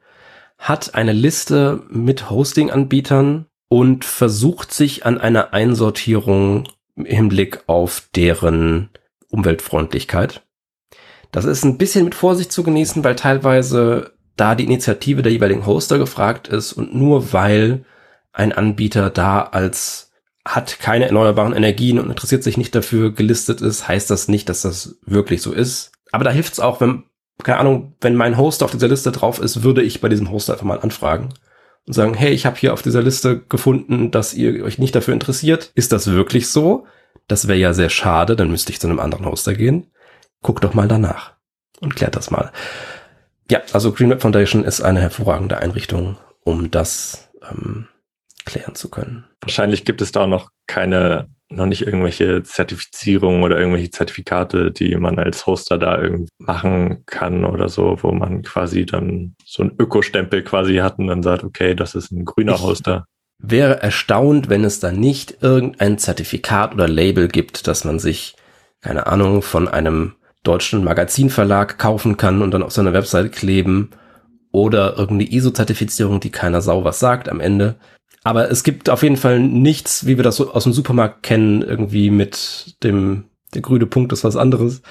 hat 0.58 0.94
eine 0.94 1.12
Liste 1.12 1.82
mit 1.90 2.30
Hosting-Anbietern 2.30 3.46
und 3.68 4.04
versucht 4.04 4.72
sich 4.72 5.04
an 5.04 5.18
einer 5.18 5.52
Einsortierung 5.52 6.68
im 6.94 7.04
Hinblick 7.04 7.64
auf 7.66 8.08
deren 8.14 8.90
Umweltfreundlichkeit. 9.28 10.45
Das 11.32 11.44
ist 11.44 11.64
ein 11.64 11.78
bisschen 11.78 12.04
mit 12.04 12.14
Vorsicht 12.14 12.52
zu 12.52 12.62
genießen, 12.62 13.04
weil 13.04 13.16
teilweise 13.16 14.12
da 14.36 14.54
die 14.54 14.64
Initiative 14.64 15.22
der 15.22 15.32
jeweiligen 15.32 15.66
Hoster 15.66 15.98
gefragt 15.98 16.48
ist 16.48 16.72
und 16.72 16.94
nur 16.94 17.32
weil 17.32 17.84
ein 18.32 18.52
Anbieter 18.52 19.10
da 19.10 19.42
als 19.42 20.12
hat 20.44 20.78
keine 20.78 21.06
erneuerbaren 21.06 21.54
Energien 21.54 21.98
und 21.98 22.08
interessiert 22.08 22.44
sich 22.44 22.56
nicht 22.56 22.74
dafür 22.74 23.12
gelistet 23.12 23.60
ist, 23.60 23.88
heißt 23.88 24.10
das 24.10 24.28
nicht, 24.28 24.48
dass 24.48 24.62
das 24.62 24.96
wirklich 25.04 25.42
so 25.42 25.52
ist. 25.52 25.90
Aber 26.12 26.22
da 26.22 26.30
hilft 26.30 26.52
es 26.52 26.60
auch, 26.60 26.80
wenn, 26.80 27.04
keine 27.42 27.58
Ahnung, 27.58 27.96
wenn 28.00 28.14
mein 28.14 28.36
Hoster 28.36 28.64
auf 28.64 28.70
dieser 28.70 28.86
Liste 28.86 29.10
drauf 29.10 29.40
ist, 29.40 29.64
würde 29.64 29.82
ich 29.82 30.00
bei 30.00 30.08
diesem 30.08 30.30
Hoster 30.30 30.52
einfach 30.52 30.64
mal 30.64 30.78
anfragen 30.78 31.30
und 31.86 31.94
sagen, 31.94 32.14
hey, 32.14 32.32
ich 32.32 32.46
habe 32.46 32.56
hier 32.56 32.74
auf 32.74 32.82
dieser 32.82 33.02
Liste 33.02 33.40
gefunden, 33.40 34.12
dass 34.12 34.34
ihr 34.34 34.62
euch 34.64 34.78
nicht 34.78 34.94
dafür 34.94 35.14
interessiert. 35.14 35.72
Ist 35.74 35.92
das 35.92 36.12
wirklich 36.12 36.48
so? 36.48 36.86
Das 37.26 37.48
wäre 37.48 37.58
ja 37.58 37.72
sehr 37.72 37.90
schade, 37.90 38.36
dann 38.36 38.50
müsste 38.50 38.70
ich 38.70 38.80
zu 38.80 38.86
einem 38.86 39.00
anderen 39.00 39.26
Hoster 39.26 39.54
gehen 39.54 39.88
guck 40.46 40.60
doch 40.60 40.74
mal 40.74 40.86
danach 40.86 41.32
und 41.80 41.96
klärt 41.96 42.14
das 42.14 42.30
mal. 42.30 42.52
Ja, 43.50 43.62
also 43.72 43.92
Green 43.92 44.10
Web 44.10 44.22
Foundation 44.22 44.62
ist 44.64 44.80
eine 44.80 45.00
hervorragende 45.00 45.58
Einrichtung, 45.58 46.16
um 46.44 46.70
das 46.70 47.28
ähm, 47.50 47.88
klären 48.44 48.76
zu 48.76 48.88
können. 48.88 49.24
Wahrscheinlich 49.40 49.84
gibt 49.84 50.00
es 50.00 50.12
da 50.12 50.22
auch 50.22 50.28
noch 50.28 50.50
keine, 50.68 51.26
noch 51.48 51.66
nicht 51.66 51.82
irgendwelche 51.82 52.44
Zertifizierungen 52.44 53.42
oder 53.42 53.58
irgendwelche 53.58 53.90
Zertifikate, 53.90 54.70
die 54.70 54.94
man 54.94 55.18
als 55.18 55.46
Hoster 55.46 55.78
da 55.78 56.00
irgendwie 56.00 56.30
machen 56.38 57.04
kann 57.06 57.44
oder 57.44 57.68
so, 57.68 57.98
wo 58.02 58.12
man 58.12 58.42
quasi 58.42 58.86
dann 58.86 59.34
so 59.44 59.64
einen 59.64 59.74
Ökostempel 59.80 60.44
quasi 60.44 60.76
hat 60.76 61.00
und 61.00 61.08
dann 61.08 61.24
sagt, 61.24 61.42
okay, 61.42 61.74
das 61.74 61.96
ist 61.96 62.12
ein 62.12 62.24
grüner 62.24 62.54
ich 62.54 62.62
Hoster. 62.62 63.04
Wäre 63.42 63.82
erstaunt, 63.82 64.48
wenn 64.48 64.62
es 64.62 64.78
da 64.78 64.92
nicht 64.92 65.42
irgendein 65.42 65.98
Zertifikat 65.98 66.72
oder 66.72 66.86
Label 66.86 67.26
gibt, 67.26 67.66
dass 67.66 67.84
man 67.84 67.98
sich, 67.98 68.36
keine 68.80 69.08
Ahnung, 69.08 69.42
von 69.42 69.66
einem 69.66 70.14
deutschen 70.46 70.84
Magazinverlag 70.84 71.78
kaufen 71.78 72.16
kann 72.16 72.42
und 72.42 72.52
dann 72.52 72.62
auf 72.62 72.72
seiner 72.72 72.92
Website 72.92 73.32
kleben 73.32 73.90
oder 74.52 74.96
irgendeine 74.96 75.30
ISO-Zertifizierung, 75.30 76.20
die 76.20 76.30
keiner 76.30 76.62
Sau 76.62 76.84
was 76.84 76.98
sagt 76.98 77.28
am 77.28 77.40
Ende. 77.40 77.76
Aber 78.24 78.50
es 78.50 78.64
gibt 78.64 78.90
auf 78.90 79.02
jeden 79.02 79.16
Fall 79.16 79.40
nichts, 79.40 80.06
wie 80.06 80.16
wir 80.16 80.24
das 80.24 80.40
aus 80.40 80.64
dem 80.64 80.72
Supermarkt 80.72 81.22
kennen, 81.22 81.62
irgendwie 81.62 82.10
mit 82.10 82.76
dem, 82.82 83.24
der 83.54 83.62
grüne 83.62 83.86
Punkt 83.86 84.12
ist 84.12 84.24
was 84.24 84.36
anderes. 84.36 84.82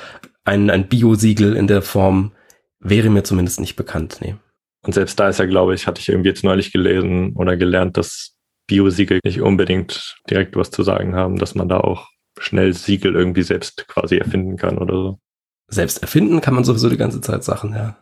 Ein, 0.44 0.70
ein 0.70 0.88
Bio-Siegel 0.88 1.56
in 1.56 1.68
der 1.68 1.82
Form 1.82 2.32
wäre 2.80 3.10
mir 3.10 3.24
zumindest 3.24 3.60
nicht 3.60 3.76
bekannt, 3.76 4.20
nee. 4.22 4.36
Und 4.84 4.94
selbst 4.94 5.20
da 5.20 5.28
ist 5.30 5.40
ja, 5.40 5.46
glaube 5.46 5.74
ich, 5.74 5.88
hatte 5.88 6.00
ich 6.00 6.10
irgendwie 6.10 6.30
jetzt 6.30 6.44
neulich 6.44 6.72
gelesen 6.72 7.34
oder 7.36 7.58
gelernt, 7.58 7.98
dass 7.98 8.36
Bio-Siegel 8.68 9.20
nicht 9.24 9.42
unbedingt 9.42 10.16
direkt 10.30 10.56
was 10.56 10.70
zu 10.70 10.84
sagen 10.84 11.16
haben, 11.16 11.38
dass 11.38 11.56
man 11.56 11.68
da 11.68 11.80
auch 11.80 12.08
schnell 12.38 12.74
Siegel 12.74 13.16
irgendwie 13.16 13.44
selbst 13.44 13.88
quasi 13.88 14.18
erfinden 14.18 14.58
kann 14.58 14.78
oder 14.78 14.94
so 14.94 15.20
selbst 15.68 16.02
erfinden 16.02 16.42
kann 16.42 16.54
man 16.54 16.64
sowieso 16.64 16.90
die 16.90 16.98
ganze 16.98 17.22
Zeit 17.22 17.44
Sachen, 17.44 17.74
ja. 17.74 17.98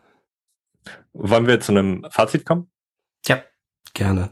Wollen 1.12 1.46
wir 1.46 1.60
zu 1.60 1.72
einem 1.72 2.06
Fazit 2.10 2.44
kommen? 2.44 2.70
Ja, 3.26 3.42
gerne. 3.94 4.30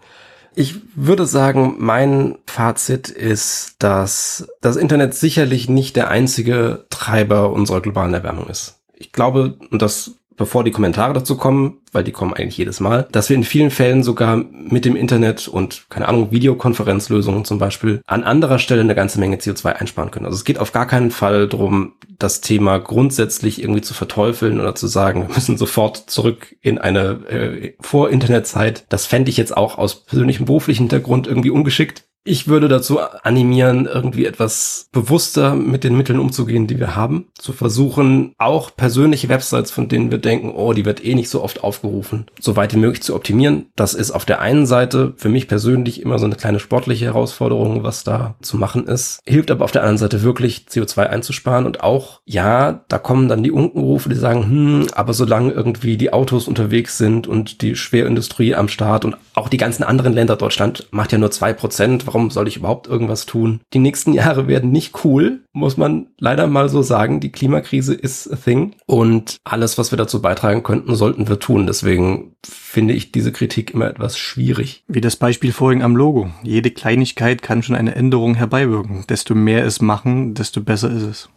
Ich 0.54 0.80
würde 0.94 1.24
sagen, 1.24 1.76
mein 1.78 2.36
Fazit 2.46 3.08
ist, 3.08 3.76
dass 3.78 4.48
das 4.60 4.76
Internet 4.76 5.14
sicherlich 5.14 5.68
nicht 5.68 5.96
der 5.96 6.08
einzige 6.08 6.86
Treiber 6.90 7.50
unserer 7.52 7.80
globalen 7.80 8.12
Erwärmung 8.12 8.48
ist. 8.48 8.82
Ich 8.92 9.12
glaube, 9.12 9.58
und 9.70 9.80
das 9.80 10.16
bevor 10.36 10.64
die 10.64 10.70
Kommentare 10.70 11.12
dazu 11.12 11.36
kommen, 11.36 11.78
weil 11.92 12.04
die 12.04 12.12
kommen 12.12 12.32
eigentlich 12.32 12.56
jedes 12.56 12.80
Mal, 12.80 13.08
dass 13.12 13.28
wir 13.28 13.36
in 13.36 13.44
vielen 13.44 13.70
Fällen 13.70 14.02
sogar 14.02 14.36
mit 14.36 14.84
dem 14.84 14.96
Internet 14.96 15.48
und, 15.48 15.86
keine 15.90 16.08
Ahnung, 16.08 16.30
Videokonferenzlösungen 16.30 17.44
zum 17.44 17.58
Beispiel 17.58 18.00
an 18.06 18.24
anderer 18.24 18.58
Stelle 18.58 18.80
eine 18.80 18.94
ganze 18.94 19.20
Menge 19.20 19.36
CO2 19.36 19.72
einsparen 19.72 20.10
können. 20.10 20.26
Also 20.26 20.36
es 20.36 20.44
geht 20.44 20.58
auf 20.58 20.72
gar 20.72 20.86
keinen 20.86 21.10
Fall 21.10 21.48
darum, 21.48 21.92
das 22.18 22.40
Thema 22.40 22.78
grundsätzlich 22.78 23.60
irgendwie 23.60 23.82
zu 23.82 23.94
verteufeln 23.94 24.60
oder 24.60 24.74
zu 24.74 24.86
sagen, 24.86 25.28
wir 25.28 25.34
müssen 25.34 25.58
sofort 25.58 26.10
zurück 26.10 26.56
in 26.60 26.78
eine 26.78 27.26
äh, 27.28 27.74
Vor-Internet-Zeit. 27.80 28.84
Das 28.88 29.06
fände 29.06 29.30
ich 29.30 29.36
jetzt 29.36 29.56
auch 29.56 29.78
aus 29.78 30.04
persönlichem 30.04 30.46
beruflichen 30.46 30.84
Hintergrund 30.84 31.26
irgendwie 31.26 31.50
ungeschickt. 31.50 32.04
Ich 32.24 32.46
würde 32.46 32.68
dazu 32.68 33.00
animieren, 33.00 33.86
irgendwie 33.92 34.26
etwas 34.26 34.86
bewusster 34.92 35.56
mit 35.56 35.82
den 35.82 35.96
Mitteln 35.96 36.20
umzugehen, 36.20 36.68
die 36.68 36.78
wir 36.78 36.94
haben. 36.94 37.26
Zu 37.36 37.52
versuchen, 37.52 38.34
auch 38.38 38.70
persönliche 38.76 39.28
Websites, 39.28 39.72
von 39.72 39.88
denen 39.88 40.12
wir 40.12 40.18
denken, 40.18 40.52
oh, 40.54 40.72
die 40.72 40.84
wird 40.84 41.04
eh 41.04 41.16
nicht 41.16 41.28
so 41.28 41.42
oft 41.42 41.64
aufgerufen, 41.64 42.26
so 42.38 42.54
weit 42.54 42.74
wie 42.74 42.78
möglich 42.78 43.02
zu 43.02 43.16
optimieren. 43.16 43.66
Das 43.74 43.94
ist 43.94 44.12
auf 44.12 44.24
der 44.24 44.40
einen 44.40 44.66
Seite 44.66 45.14
für 45.16 45.28
mich 45.28 45.48
persönlich 45.48 46.00
immer 46.00 46.20
so 46.20 46.26
eine 46.26 46.36
kleine 46.36 46.60
sportliche 46.60 47.06
Herausforderung, 47.06 47.82
was 47.82 48.04
da 48.04 48.36
zu 48.40 48.56
machen 48.56 48.86
ist. 48.86 49.20
Hilft 49.26 49.50
aber 49.50 49.64
auf 49.64 49.72
der 49.72 49.82
anderen 49.82 49.98
Seite 49.98 50.22
wirklich, 50.22 50.66
CO2 50.70 51.06
einzusparen. 51.06 51.66
Und 51.66 51.82
auch, 51.82 52.20
ja, 52.24 52.84
da 52.86 52.98
kommen 52.98 53.28
dann 53.28 53.42
die 53.42 53.50
Unkenrufe, 53.50 54.08
die 54.08 54.14
sagen, 54.14 54.44
hm, 54.44 54.86
aber 54.92 55.12
solange 55.12 55.50
irgendwie 55.50 55.96
die 55.96 56.12
Autos 56.12 56.46
unterwegs 56.46 56.98
sind 56.98 57.26
und 57.26 57.62
die 57.62 57.74
Schwerindustrie 57.74 58.54
am 58.54 58.68
Start 58.68 59.04
und 59.04 59.16
auch 59.34 59.48
die 59.48 59.56
ganzen 59.56 59.82
anderen 59.82 60.12
Länder, 60.12 60.36
Deutschland 60.36 60.86
macht 60.92 61.10
ja 61.10 61.18
nur 61.18 61.32
zwei 61.32 61.52
Prozent, 61.52 62.06
warum 62.12 62.30
soll 62.30 62.48
ich 62.48 62.56
überhaupt 62.56 62.86
irgendwas 62.86 63.26
tun? 63.26 63.60
Die 63.72 63.78
nächsten 63.78 64.12
Jahre 64.12 64.48
werden 64.48 64.70
nicht 64.70 65.04
cool, 65.04 65.44
muss 65.52 65.76
man 65.76 66.08
leider 66.18 66.46
mal 66.46 66.68
so 66.68 66.82
sagen. 66.82 67.20
Die 67.20 67.32
Klimakrise 67.32 67.94
ist 67.94 68.30
a 68.32 68.36
thing 68.36 68.74
und 68.86 69.38
alles, 69.44 69.78
was 69.78 69.92
wir 69.92 69.96
dazu 69.96 70.20
beitragen 70.20 70.62
könnten, 70.62 70.94
sollten 70.94 71.28
wir 71.28 71.38
tun. 71.38 71.66
Deswegen 71.66 72.36
finde 72.44 72.94
ich 72.94 73.12
diese 73.12 73.32
Kritik 73.32 73.72
immer 73.72 73.88
etwas 73.88 74.18
schwierig. 74.18 74.84
Wie 74.88 75.00
das 75.00 75.16
Beispiel 75.16 75.52
vorhin 75.52 75.82
am 75.82 75.96
Logo. 75.96 76.30
Jede 76.42 76.70
Kleinigkeit 76.70 77.42
kann 77.42 77.62
schon 77.62 77.76
eine 77.76 77.94
Änderung 77.94 78.34
herbeiwirken. 78.34 79.04
Desto 79.08 79.34
mehr 79.34 79.64
es 79.64 79.80
machen, 79.80 80.34
desto 80.34 80.60
besser 80.60 80.90
ist 80.90 81.02
es. 81.02 81.28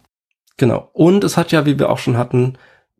Genau. 0.56 0.90
Und 0.92 1.24
es 1.24 1.36
hat 1.36 1.52
ja, 1.52 1.66
wie 1.66 1.78
wir 1.78 1.90
auch 1.90 1.98
schon 1.98 2.16
hatten, 2.16 2.54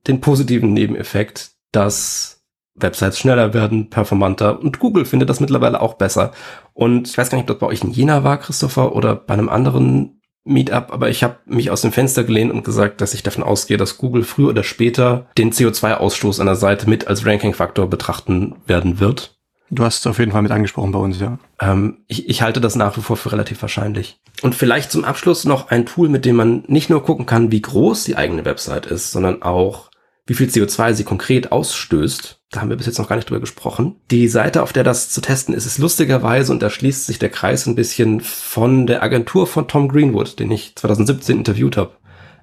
den 0.06 0.20
positiven 0.20 0.72
Nebeneffekt, 0.72 1.52
dass 1.72 2.35
Websites 2.76 3.18
schneller 3.18 3.54
werden, 3.54 3.90
performanter 3.90 4.60
und 4.60 4.78
Google 4.78 5.04
findet 5.04 5.30
das 5.30 5.40
mittlerweile 5.40 5.80
auch 5.80 5.94
besser. 5.94 6.32
Und 6.74 7.08
ich 7.08 7.16
weiß 7.16 7.30
gar 7.30 7.38
nicht, 7.38 7.50
ob 7.50 7.58
das 7.58 7.58
bei 7.58 7.66
euch 7.66 7.82
in 7.82 7.90
Jena 7.90 8.24
war, 8.24 8.38
Christopher, 8.38 8.94
oder 8.94 9.14
bei 9.14 9.34
einem 9.34 9.48
anderen 9.48 10.20
Meetup, 10.44 10.92
aber 10.92 11.08
ich 11.08 11.24
habe 11.24 11.38
mich 11.46 11.70
aus 11.70 11.82
dem 11.82 11.92
Fenster 11.92 12.22
gelehnt 12.22 12.52
und 12.52 12.64
gesagt, 12.64 13.00
dass 13.00 13.14
ich 13.14 13.22
davon 13.22 13.42
ausgehe, 13.42 13.76
dass 13.76 13.98
Google 13.98 14.22
früher 14.22 14.50
oder 14.50 14.62
später 14.62 15.26
den 15.36 15.52
CO2-Ausstoß 15.52 16.40
einer 16.40 16.54
Seite 16.54 16.88
mit 16.88 17.08
als 17.08 17.26
Ranking-Faktor 17.26 17.90
betrachten 17.90 18.54
werden 18.66 19.00
wird. 19.00 19.36
Du 19.70 19.82
hast 19.82 19.98
es 19.98 20.06
auf 20.06 20.20
jeden 20.20 20.30
Fall 20.30 20.42
mit 20.42 20.52
angesprochen 20.52 20.92
bei 20.92 20.98
uns, 21.00 21.18
ja. 21.18 21.38
Ähm, 21.60 22.04
ich, 22.06 22.28
ich 22.28 22.42
halte 22.42 22.60
das 22.60 22.76
nach 22.76 22.96
wie 22.96 23.00
vor 23.00 23.16
für 23.16 23.32
relativ 23.32 23.60
wahrscheinlich. 23.62 24.20
Und 24.42 24.54
vielleicht 24.54 24.92
zum 24.92 25.04
Abschluss 25.04 25.44
noch 25.44 25.70
ein 25.70 25.86
Tool, 25.86 26.08
mit 26.08 26.24
dem 26.24 26.36
man 26.36 26.62
nicht 26.68 26.88
nur 26.88 27.02
gucken 27.02 27.26
kann, 27.26 27.50
wie 27.50 27.62
groß 27.62 28.04
die 28.04 28.16
eigene 28.16 28.44
Website 28.44 28.86
ist, 28.86 29.10
sondern 29.10 29.42
auch, 29.42 29.90
wie 30.26 30.34
viel 30.34 30.48
CO2 30.48 30.92
sie 30.92 31.04
konkret 31.04 31.50
ausstößt. 31.50 32.35
Da 32.50 32.60
haben 32.60 32.70
wir 32.70 32.76
bis 32.76 32.86
jetzt 32.86 32.98
noch 32.98 33.08
gar 33.08 33.16
nicht 33.16 33.28
drüber 33.28 33.40
gesprochen. 33.40 33.96
Die 34.10 34.28
Seite, 34.28 34.62
auf 34.62 34.72
der 34.72 34.84
das 34.84 35.10
zu 35.10 35.20
testen 35.20 35.54
ist, 35.54 35.66
ist 35.66 35.78
lustigerweise, 35.78 36.52
und 36.52 36.62
da 36.62 36.70
schließt 36.70 37.06
sich 37.06 37.18
der 37.18 37.28
Kreis 37.28 37.66
ein 37.66 37.74
bisschen 37.74 38.20
von 38.20 38.86
der 38.86 39.02
Agentur 39.02 39.46
von 39.46 39.66
Tom 39.66 39.88
Greenwood, 39.88 40.38
den 40.38 40.50
ich 40.50 40.76
2017 40.76 41.38
interviewt 41.38 41.76
habe, 41.76 41.96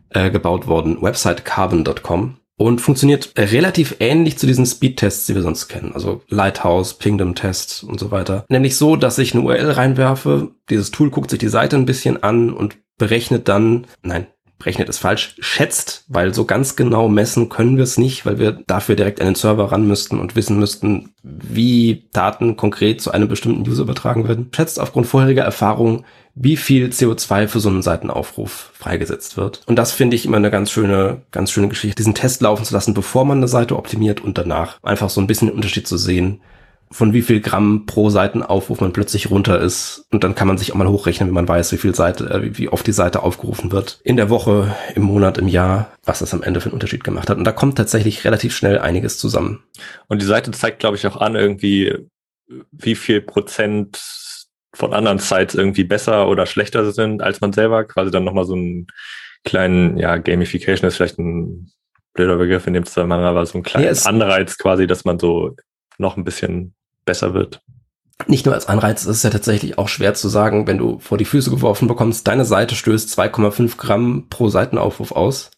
äh, 0.10 0.30
gebaut 0.30 0.68
worden, 0.68 1.02
website 1.02 1.46
carbon.com. 1.46 2.38
Und 2.56 2.82
funktioniert 2.82 3.34
relativ 3.36 3.96
ähnlich 4.00 4.38
zu 4.38 4.46
diesen 4.46 4.66
Speedtests, 4.66 5.26
die 5.26 5.34
wir 5.34 5.42
sonst 5.42 5.70
kennen. 5.70 5.94
Also 5.94 6.22
Lighthouse, 6.30 6.94
Pingdom 6.94 7.34
Test 7.34 7.84
und 7.84 8.00
so 8.00 8.12
weiter. 8.12 8.46
Nämlich 8.48 8.78
so, 8.78 8.96
dass 8.96 9.18
ich 9.18 9.34
eine 9.34 9.44
URL 9.44 9.72
reinwerfe. 9.72 10.52
Dieses 10.70 10.92
Tool 10.92 11.10
guckt 11.10 11.32
sich 11.32 11.40
die 11.40 11.48
Seite 11.48 11.78
ein 11.78 11.88
bisschen 11.88 12.22
an 12.22 12.54
und 12.54 12.78
berechnet 13.00 13.48
dann, 13.48 13.88
nein, 14.04 14.28
rechnet 14.66 14.90
es 14.90 14.98
falsch, 14.98 15.36
schätzt, 15.40 16.06
weil 16.08 16.34
so 16.34 16.46
ganz 16.46 16.76
genau 16.76 17.10
messen 17.10 17.50
können 17.50 17.78
wir 17.78 17.84
es 17.84 17.98
nicht, 17.98 18.26
weil 18.26 18.40
wir 18.40 18.52
dafür 18.68 18.96
direkt 18.96 19.20
an 19.20 19.28
den 19.28 19.36
Server 19.36 19.72
ran 19.72 19.88
müssten 19.88 20.20
und 20.20 20.36
wissen 20.36 20.60
müssten, 20.60 21.14
wie 21.24 22.08
Daten 22.14 22.58
konkret 22.58 23.02
zu 23.02 23.12
einem 23.12 23.28
bestimmten 23.28 23.70
User 23.70 23.84
übertragen 23.84 24.28
werden. 24.28 24.50
Schätzt 24.56 24.80
aufgrund 24.80 25.08
vorheriger 25.08 25.44
Erfahrung, 25.44 26.06
wie 26.36 26.58
viel 26.58 26.88
CO2 26.88 27.48
für 27.48 27.60
so 27.60 27.70
einen 27.70 27.82
Seitenaufruf 27.82 28.72
freigesetzt 28.74 29.38
wird. 29.38 29.62
Und 29.68 29.76
das 29.78 29.92
finde 29.92 30.16
ich 30.16 30.26
immer 30.26 30.38
eine 30.38 30.50
ganz 30.50 30.72
schöne, 30.72 31.22
ganz 31.32 31.52
schöne 31.52 31.68
Geschichte, 31.68 31.96
diesen 31.96 32.16
Test 32.16 32.42
laufen 32.42 32.66
zu 32.66 32.74
lassen, 32.74 32.94
bevor 32.94 33.26
man 33.26 33.38
eine 33.38 33.48
Seite 33.48 33.78
optimiert 33.78 34.22
und 34.22 34.38
danach 34.38 34.80
einfach 34.82 35.10
so 35.10 35.22
ein 35.22 35.28
bisschen 35.28 35.50
den 35.50 35.56
Unterschied 35.56 35.88
zu 35.88 35.98
sehen, 35.98 36.42
von 36.94 37.12
wie 37.12 37.24
viel 37.24 37.42
Gramm 37.42 37.88
pro 37.88 38.10
Seitenaufruf 38.12 38.80
man 38.80 38.94
plötzlich 38.94 39.32
runter 39.32 39.60
ist. 39.60 40.06
Und 40.12 40.24
dann 40.24 40.36
kann 40.36 40.48
man 40.48 40.60
sich 40.60 40.72
auch 40.72 40.76
mal 40.76 40.88
hochrechnen, 40.88 41.28
wenn 41.30 41.34
man 41.34 41.48
weiß, 41.48 41.72
wie 41.72 41.78
viel 41.78 41.96
Seite, 41.96 42.30
äh, 42.30 42.58
wie 42.58 42.70
oft 42.70 42.86
die 42.86 42.92
Seite 42.92 43.24
aufgerufen 43.24 43.72
wird. 43.72 44.00
In 44.04 44.16
der 44.16 44.30
Woche, 44.30 44.76
im 44.94 45.02
Monat, 45.02 45.40
im 45.40 45.48
Jahr, 45.48 45.92
was 46.04 46.20
das 46.20 46.36
am 46.36 46.44
Ende 46.44 46.62
für 46.62 46.68
einen 46.68 46.74
Unterschied 46.74 47.04
gemacht 47.04 47.32
hat. 47.32 47.38
Und 47.40 47.46
da 47.46 47.52
kommt 47.52 47.78
tatsächlich 47.78 48.24
relativ 48.26 48.56
schnell 48.56 48.78
einiges 48.78 49.18
zusammen. 49.18 49.64
Und 50.08 50.22
die 50.22 50.28
Seite 50.28 50.52
zeigt, 50.52 50.80
glaube 50.80 50.96
ich, 50.96 51.08
auch 51.08 51.18
an, 51.18 51.36
irgendwie, 51.36 51.98
wie 52.72 52.96
viel 52.96 53.22
Prozent 53.22 54.00
von 54.76 54.94
anderen 54.94 55.20
Sites 55.20 55.56
irgendwie 55.56 55.84
besser 55.84 56.28
oder 56.28 56.46
schlechter 56.46 56.92
sind 56.92 57.24
als 57.24 57.42
man 57.42 57.54
selber. 57.54 57.86
Quasi 57.86 58.12
dann 58.12 58.24
nochmal 58.24 58.46
so 58.46 58.54
einen 58.54 58.86
kleinen, 59.44 59.98
ja, 59.98 60.18
Gamification 60.18 60.88
ist 60.88 60.98
vielleicht 60.98 61.18
ein 61.18 61.72
blöder 62.14 62.38
Begriff 62.38 62.68
in 62.68 62.74
dem 62.74 62.86
Zusammenhang, 62.86 63.24
aber 63.24 63.44
so 63.48 63.58
ein 63.58 63.64
kleiner 63.64 63.92
ja, 63.92 64.04
Anreiz 64.04 64.60
quasi, 64.60 64.86
dass 64.86 65.06
man 65.06 65.18
so 65.18 65.56
noch 65.98 66.18
ein 66.18 66.24
bisschen 66.24 66.76
besser 67.06 67.34
wird. 67.34 67.62
Nicht 68.28 68.46
nur 68.46 68.56
als 68.56 68.68
Anreiz, 68.68 69.02
es 69.02 69.18
ist 69.18 69.24
ja 69.24 69.30
tatsächlich 69.30 69.78
auch 69.78 69.90
schwer 69.90 70.14
zu 70.14 70.30
sagen, 70.30 70.68
wenn 70.68 70.78
du 70.78 71.00
vor 71.00 71.18
die 71.18 71.26
Füße 71.26 71.50
geworfen 71.50 71.88
bekommst, 71.88 72.28
deine 72.28 72.46
Seite 72.46 72.76
stößt 72.76 73.20
2,5 73.20 73.78
Gramm 73.78 74.28
pro 74.30 74.50
Seitenaufruf 74.50 75.12
aus. 75.12 75.52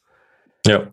Ja, 0.65 0.88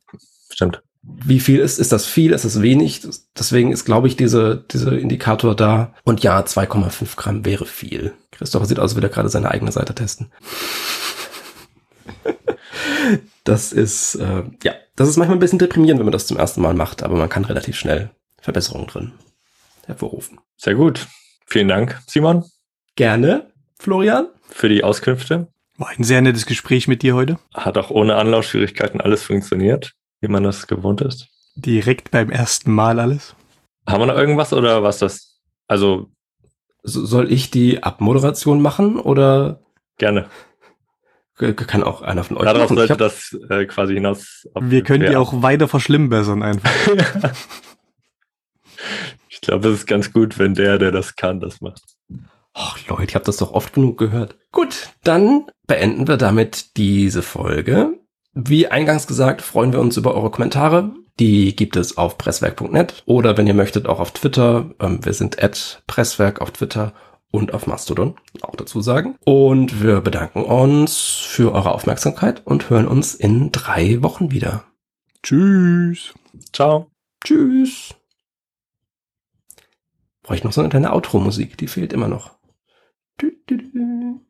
stimmt. 0.50 0.82
Wie 1.02 1.40
viel 1.40 1.60
ist, 1.60 1.78
ist 1.78 1.92
das 1.92 2.06
viel, 2.06 2.32
ist 2.32 2.44
das 2.44 2.62
wenig? 2.62 3.02
Deswegen 3.36 3.72
ist, 3.72 3.84
glaube 3.84 4.06
ich, 4.06 4.16
diese, 4.16 4.64
diese 4.70 4.96
Indikator 4.96 5.56
da. 5.56 5.94
Und 6.04 6.22
ja, 6.22 6.40
2,5 6.40 7.16
Gramm 7.16 7.44
wäre 7.44 7.66
viel. 7.66 8.12
Christopher 8.30 8.66
sieht 8.66 8.78
aus, 8.78 8.90
als 8.90 8.94
würde 8.94 9.08
er 9.08 9.12
gerade 9.12 9.28
seine 9.28 9.50
eigene 9.50 9.72
Seite 9.72 9.94
testen. 9.94 10.30
das 13.44 13.72
ist, 13.72 14.16
äh, 14.16 14.42
ja, 14.62 14.74
das 14.94 15.08
ist 15.08 15.16
manchmal 15.16 15.36
ein 15.36 15.40
bisschen 15.40 15.58
deprimierend, 15.58 15.98
wenn 15.98 16.06
man 16.06 16.12
das 16.12 16.26
zum 16.26 16.36
ersten 16.36 16.60
Mal 16.60 16.74
macht, 16.74 17.02
aber 17.02 17.16
man 17.16 17.28
kann 17.28 17.44
relativ 17.44 17.76
schnell 17.76 18.10
Verbesserungen 18.40 18.86
drin 18.86 19.12
hervorrufen. 19.92 20.40
Sehr 20.56 20.74
gut. 20.74 21.06
Vielen 21.46 21.68
Dank, 21.68 22.00
Simon. 22.06 22.44
Gerne, 22.96 23.50
Florian. 23.78 24.28
Für 24.48 24.68
die 24.68 24.84
Auskünfte. 24.84 25.48
War 25.78 25.88
ein 25.88 26.04
sehr 26.04 26.20
nettes 26.22 26.46
Gespräch 26.46 26.88
mit 26.88 27.02
dir 27.02 27.14
heute. 27.14 27.38
Hat 27.54 27.78
auch 27.78 27.90
ohne 27.90 28.16
Anlaufschwierigkeiten 28.16 29.00
alles 29.00 29.22
funktioniert, 29.22 29.92
wie 30.20 30.28
man 30.28 30.42
das 30.42 30.66
gewohnt 30.66 31.00
ist. 31.00 31.28
Direkt 31.54 32.10
beim 32.10 32.30
ersten 32.30 32.72
Mal 32.72 33.00
alles. 33.00 33.34
Haben 33.86 34.02
wir 34.02 34.06
noch 34.06 34.16
irgendwas 34.16 34.52
oder 34.52 34.82
was 34.82 34.98
das? 34.98 35.40
Also. 35.66 36.08
Soll 36.84 37.30
ich 37.30 37.50
die 37.50 37.82
Abmoderation 37.84 38.60
machen 38.60 38.98
oder? 38.98 39.60
Gerne. 39.98 40.26
Kann 41.36 41.84
auch 41.84 42.02
einer 42.02 42.24
von 42.24 42.36
euch 42.36 42.44
Darauf 42.44 42.70
machen. 42.70 42.76
sollte 42.76 42.96
das 42.96 43.36
äh, 43.50 43.66
quasi 43.66 43.94
hinaus. 43.94 44.48
Wir 44.60 44.82
können 44.82 45.08
die 45.08 45.16
auch 45.16 45.42
weiter 45.42 45.68
verschlimmbessern 45.68 46.42
einfach. 46.42 46.70
Ich 49.42 49.48
glaube, 49.48 49.68
es 49.68 49.80
ist 49.80 49.86
ganz 49.86 50.12
gut, 50.12 50.38
wenn 50.38 50.54
der, 50.54 50.78
der 50.78 50.92
das 50.92 51.16
kann, 51.16 51.40
das 51.40 51.60
macht. 51.60 51.82
Ach 52.54 52.78
Leute, 52.86 53.04
ich 53.04 53.14
habe 53.16 53.24
das 53.24 53.38
doch 53.38 53.52
oft 53.52 53.72
genug 53.72 53.98
gehört. 53.98 54.36
Gut, 54.52 54.90
dann 55.02 55.46
beenden 55.66 56.06
wir 56.06 56.16
damit 56.16 56.76
diese 56.76 57.22
Folge. 57.22 57.98
Wie 58.34 58.68
eingangs 58.68 59.08
gesagt, 59.08 59.42
freuen 59.42 59.72
wir 59.72 59.80
uns 59.80 59.96
über 59.96 60.14
eure 60.14 60.30
Kommentare. 60.30 60.92
Die 61.18 61.56
gibt 61.56 61.76
es 61.76 61.98
auf 61.98 62.18
presswerk.net 62.18 63.02
oder 63.04 63.36
wenn 63.36 63.46
ihr 63.48 63.54
möchtet 63.54 63.86
auch 63.86 63.98
auf 63.98 64.12
Twitter. 64.12 64.70
Ähm, 64.80 65.04
wir 65.04 65.12
sind 65.12 65.42
at 65.42 65.82
presswerk 65.86 66.40
auf 66.40 66.52
Twitter 66.52 66.92
und 67.32 67.52
auf 67.52 67.66
Mastodon, 67.66 68.14
auch 68.42 68.54
dazu 68.54 68.80
sagen. 68.80 69.16
Und 69.24 69.82
wir 69.82 70.00
bedanken 70.00 70.44
uns 70.44 70.98
für 70.98 71.52
eure 71.52 71.72
Aufmerksamkeit 71.72 72.42
und 72.44 72.70
hören 72.70 72.86
uns 72.86 73.14
in 73.14 73.50
drei 73.50 74.02
Wochen 74.02 74.30
wieder. 74.30 74.64
Tschüss. 75.22 76.14
Ciao. 76.52 76.90
Tschüss. 77.24 77.94
Brauche 80.22 80.36
ich 80.36 80.44
noch 80.44 80.52
so 80.52 80.60
eine 80.60 80.70
kleine 80.70 80.92
Outro-Musik, 80.92 81.58
die 81.58 81.66
fehlt 81.66 81.92
immer 81.92 82.08
noch. 82.08 82.38
Du, 83.18 83.30
du, 83.46 83.56
du. 83.56 84.20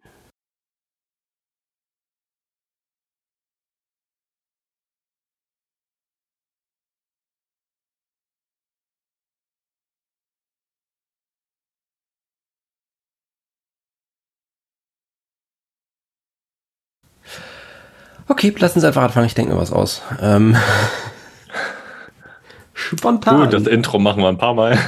Okay, 18.29 18.55
lassen 18.57 18.81
Sie 18.81 18.87
einfach 18.87 19.03
anfangen, 19.03 19.27
ich 19.27 19.35
denke 19.35 19.53
mir 19.53 19.61
was 19.61 19.73
aus. 19.73 20.01
Ähm, 20.21 20.57
spontan. 22.73 23.41
Gut, 23.41 23.53
das 23.53 23.67
Intro 23.67 23.99
machen 23.99 24.23
wir 24.23 24.29
ein 24.29 24.39
paar 24.39 24.55
Mal. 24.55 24.79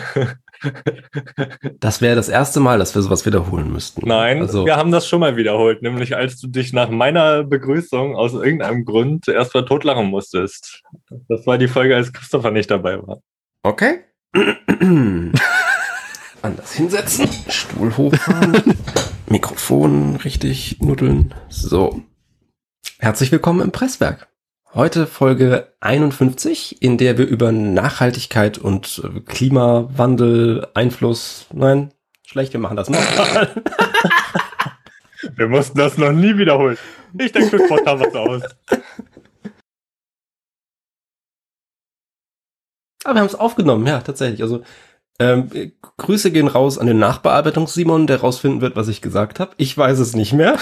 Das 1.80 2.00
wäre 2.00 2.16
das 2.16 2.28
erste 2.28 2.60
Mal, 2.60 2.78
dass 2.78 2.94
wir 2.94 3.02
sowas 3.02 3.26
wiederholen 3.26 3.72
müssten. 3.72 4.06
Nein, 4.06 4.40
also, 4.40 4.64
wir 4.64 4.76
haben 4.76 4.90
das 4.90 5.06
schon 5.06 5.20
mal 5.20 5.36
wiederholt, 5.36 5.82
nämlich 5.82 6.16
als 6.16 6.40
du 6.40 6.48
dich 6.48 6.72
nach 6.72 6.88
meiner 6.88 7.44
Begrüßung 7.44 8.16
aus 8.16 8.32
irgendeinem 8.32 8.84
Grund 8.84 9.28
erst 9.28 9.54
mal 9.54 9.64
totlachen 9.64 10.06
musstest. 10.06 10.82
Das 11.28 11.46
war 11.46 11.58
die 11.58 11.68
Folge, 11.68 11.96
als 11.96 12.12
Christopher 12.12 12.50
nicht 12.50 12.70
dabei 12.70 13.06
war. 13.06 13.20
Okay. 13.62 14.00
Anders 16.42 16.72
hinsetzen, 16.74 17.28
Stuhl 17.48 17.96
hochfahren, 17.96 18.74
Mikrofon 19.28 20.16
richtig 20.16 20.80
nuddeln. 20.80 21.34
So. 21.48 22.02
Herzlich 22.98 23.32
willkommen 23.32 23.60
im 23.60 23.72
Presswerk. 23.72 24.28
Heute 24.74 25.06
Folge 25.06 25.68
51, 25.78 26.82
in 26.82 26.98
der 26.98 27.16
wir 27.16 27.28
über 27.28 27.52
Nachhaltigkeit 27.52 28.58
und 28.58 29.02
äh, 29.04 29.20
Klimawandel, 29.20 30.66
Einfluss, 30.74 31.46
nein, 31.52 31.92
schlecht, 32.26 32.52
wir 32.54 32.58
machen 32.58 32.76
das 32.76 32.90
nochmal. 32.90 33.54
wir 35.36 35.46
mussten 35.46 35.78
das 35.78 35.96
noch 35.96 36.10
nie 36.10 36.36
wiederholen. 36.36 36.76
Ich 37.16 37.30
denke, 37.30 37.52
wir 37.52 37.66
spontan 37.66 38.00
was 38.00 38.14
aus. 38.16 38.42
Aber 43.04 43.14
wir 43.14 43.20
haben 43.20 43.26
es 43.26 43.36
aufgenommen, 43.36 43.86
ja, 43.86 44.00
tatsächlich. 44.00 44.42
Also 44.42 44.64
ähm, 45.20 45.50
Grüße 45.98 46.32
gehen 46.32 46.48
raus 46.48 46.78
an 46.78 46.88
den 46.88 46.98
Nachbearbeitungs-Simon, 46.98 48.08
der 48.08 48.22
rausfinden 48.22 48.60
wird, 48.60 48.74
was 48.74 48.88
ich 48.88 49.00
gesagt 49.00 49.38
habe. 49.38 49.54
Ich 49.56 49.78
weiß 49.78 50.00
es 50.00 50.16
nicht 50.16 50.32
mehr. 50.32 50.58